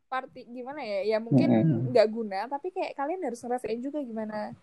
[0.08, 1.50] party gimana ya ya mungkin
[1.90, 4.54] nggak guna tapi kayak kalian harus ngerasain juga gimana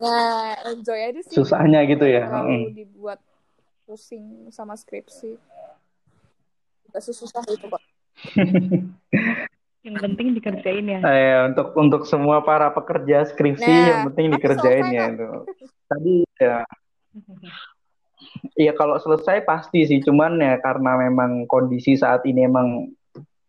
[0.00, 2.24] nah enjoy aja sih Susahnya gitu ya.
[2.28, 2.72] Mm.
[2.72, 3.20] dibuat
[3.84, 5.36] pusing sama skripsi
[6.90, 7.82] gak sesusah itu kok
[9.80, 14.86] yang penting dikerjain ya Eh, untuk untuk semua para pekerja skripsi Nah, yang penting dikerjain
[14.92, 15.28] ya itu.
[15.88, 16.58] Tadi ya
[18.60, 22.92] Iya kalau selesai pasti sih, cuman ya karena memang kondisi saat ini emang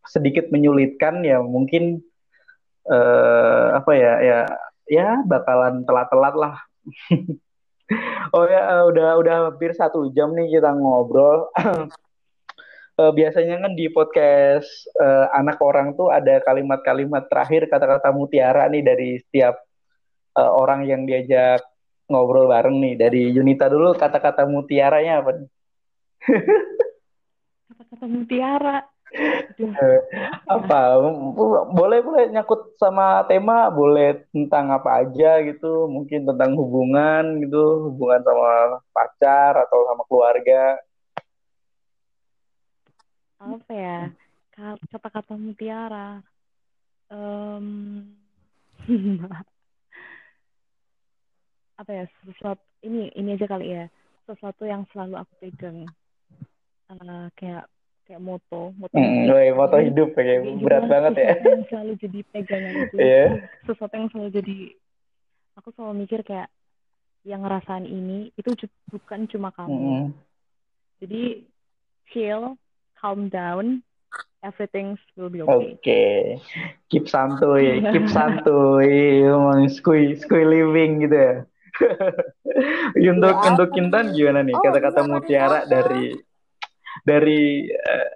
[0.07, 2.01] sedikit menyulitkan ya mungkin
[2.87, 4.39] uh, apa ya ya
[4.87, 6.55] ya bakalan telat-telat lah.
[8.35, 11.51] oh ya udah udah hampir satu jam nih kita ngobrol.
[13.01, 14.69] uh, biasanya kan di podcast
[15.01, 19.57] uh, anak orang tuh ada kalimat-kalimat terakhir kata-kata mutiara nih dari setiap
[20.37, 21.65] uh, orang yang diajak
[22.05, 22.93] ngobrol bareng nih.
[22.99, 25.31] Dari Yunita dulu kata-kata mutiaranya apa?
[27.67, 28.77] Kata-kata mutiara.
[30.47, 30.95] apa
[31.67, 38.23] boleh boleh nyakut sama tema boleh tentang apa aja gitu mungkin tentang hubungan gitu hubungan
[38.23, 40.79] sama pacar atau sama keluarga
[43.41, 43.97] apa ya?
[44.53, 46.21] Kata-kata mutiara.
[47.09, 48.05] Um,
[51.81, 52.05] apa ya?
[52.25, 53.85] Sesuatu ini ini aja kali ya.
[54.29, 55.89] Sesuatu yang selalu aku pegang.
[56.91, 57.71] Uh, kayak
[58.11, 59.55] kayak moto moto mm, hidup.
[59.55, 61.33] moto hidup kayak berat banget ya?
[61.39, 62.95] yang selalu jadi pegangan itu?
[62.99, 63.47] Yeah.
[63.63, 64.57] sesuatu yang selalu jadi
[65.55, 66.51] aku selalu mikir kayak
[67.23, 68.51] yang ngerasain ini itu
[68.91, 69.71] bukan cuma kamu.
[69.79, 70.05] Mm.
[70.99, 71.23] jadi
[72.11, 72.59] chill
[73.01, 73.81] calm down,
[74.45, 75.49] everything will be okay.
[75.49, 76.17] Oke, okay.
[76.93, 81.33] keep santuy, keep santuy, emang skui skui living gitu ya.
[83.15, 86.13] untuk ya, untuk Kintan gimana nih oh, kata-kata mutiara dari
[87.07, 88.09] dari uh,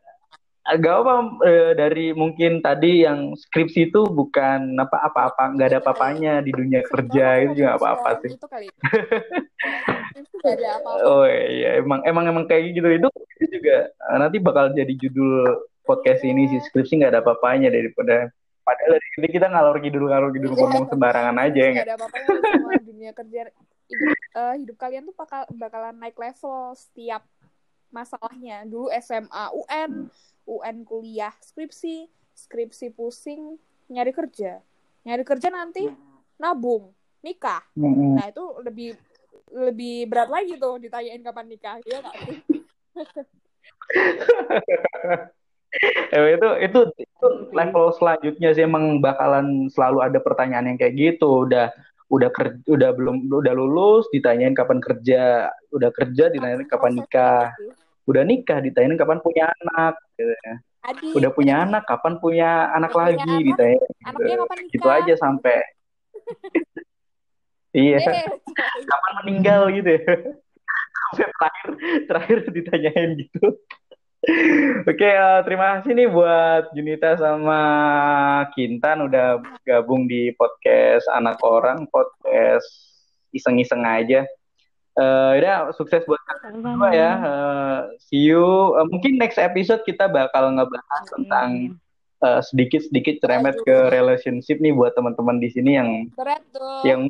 [0.65, 1.13] agak apa
[1.45, 6.51] uh, dari mungkin tadi yang skripsi itu bukan apa apa apa nggak ada apa-apanya di
[6.51, 8.33] dunia kerja itu juga apa apa sih.
[8.33, 8.67] Itu kali.
[10.15, 11.03] ada apa-apa.
[11.03, 12.87] Oh iya, emang emang emang kayak gitu.
[12.87, 13.09] Itu
[13.51, 16.59] juga eh, nanti bakal jadi judul podcast ini sih.
[16.63, 18.31] Skripsi nggak ada apa-apanya daripada
[18.65, 21.95] padahal dari ini kita ngalor ngidul ngalor ngidul ya, ngomong sembarangan aja ya nggak ada
[21.99, 22.27] apa-apanya.
[22.33, 23.41] Sama dunia kerja
[23.85, 27.21] hidup, uh, hidup kalian tuh bakal bakalan naik level setiap
[27.93, 28.65] masalahnya.
[28.65, 29.91] Dulu SMA UN
[30.49, 33.59] UN kuliah skripsi skripsi pusing
[33.91, 34.63] nyari kerja.
[35.05, 35.85] Nyari kerja nanti
[36.41, 36.89] nabung
[37.21, 37.61] nikah.
[37.77, 38.97] Nah itu lebih
[39.53, 42.41] lebih berat lagi tuh ditanyain kapan nikah ya sih?
[46.15, 51.43] Eh, itu itu itu level selanjutnya sih emang bakalan selalu ada pertanyaan yang kayak gitu.
[51.43, 51.67] Udah
[52.07, 55.51] udah kerja udah belum udah lulus ditanyain kapan kerja.
[55.75, 57.51] Udah kerja ditanyain kapan nikah.
[58.05, 60.53] udah nikah ditanyain kapan punya anak gitu ya.
[61.17, 63.83] Udah punya anak kapan punya anak lagi anak, ditanyain.
[63.83, 64.79] Gitu.
[64.79, 65.59] gitu aja sampai
[67.75, 67.99] iya
[68.87, 70.01] kapan meninggal gitu ya
[71.15, 71.69] terakhir
[72.07, 73.59] terakhir ditanyain gitu
[74.89, 77.61] Oke, uh, terima kasih nih buat Junita sama
[78.57, 82.65] Kintan udah gabung di podcast anak orang, podcast
[83.29, 84.25] iseng-iseng aja.
[84.97, 87.11] Uh, udah sukses buat kalian semua ya.
[87.21, 88.73] Uh, see you.
[88.73, 91.77] Uh, mungkin next episode kita bakal ngebahas tentang
[92.25, 96.81] uh, sedikit-sedikit ceremet ke relationship nih buat teman-teman di sini yang Berat tuh.
[96.81, 97.05] yang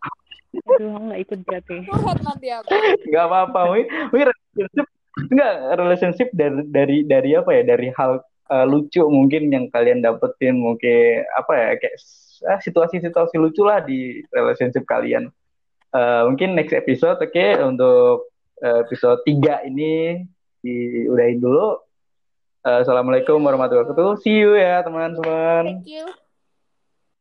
[0.63, 1.75] Aduh, nggak ikut berarti.
[1.87, 2.69] Curhat nanti aku.
[3.11, 8.19] Nggak apa-apa, mungkin, mungkin relationship nggak relationship dari dari dari apa ya dari hal
[8.51, 11.97] uh, lucu mungkin yang kalian dapetin mungkin apa ya kayak
[12.51, 15.31] uh, situasi-situasi lucu lah di relationship kalian.
[15.95, 18.27] Uh, mungkin next episode oke okay, untuk
[18.59, 20.27] uh, episode 3 ini
[20.59, 21.79] diudahin dulu.
[22.65, 24.19] Uh, Assalamualaikum warahmatullahi wabarakatuh.
[24.25, 25.63] See you ya teman-teman.
[25.63, 26.05] Thank you.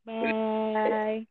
[0.03, 1.23] Bye.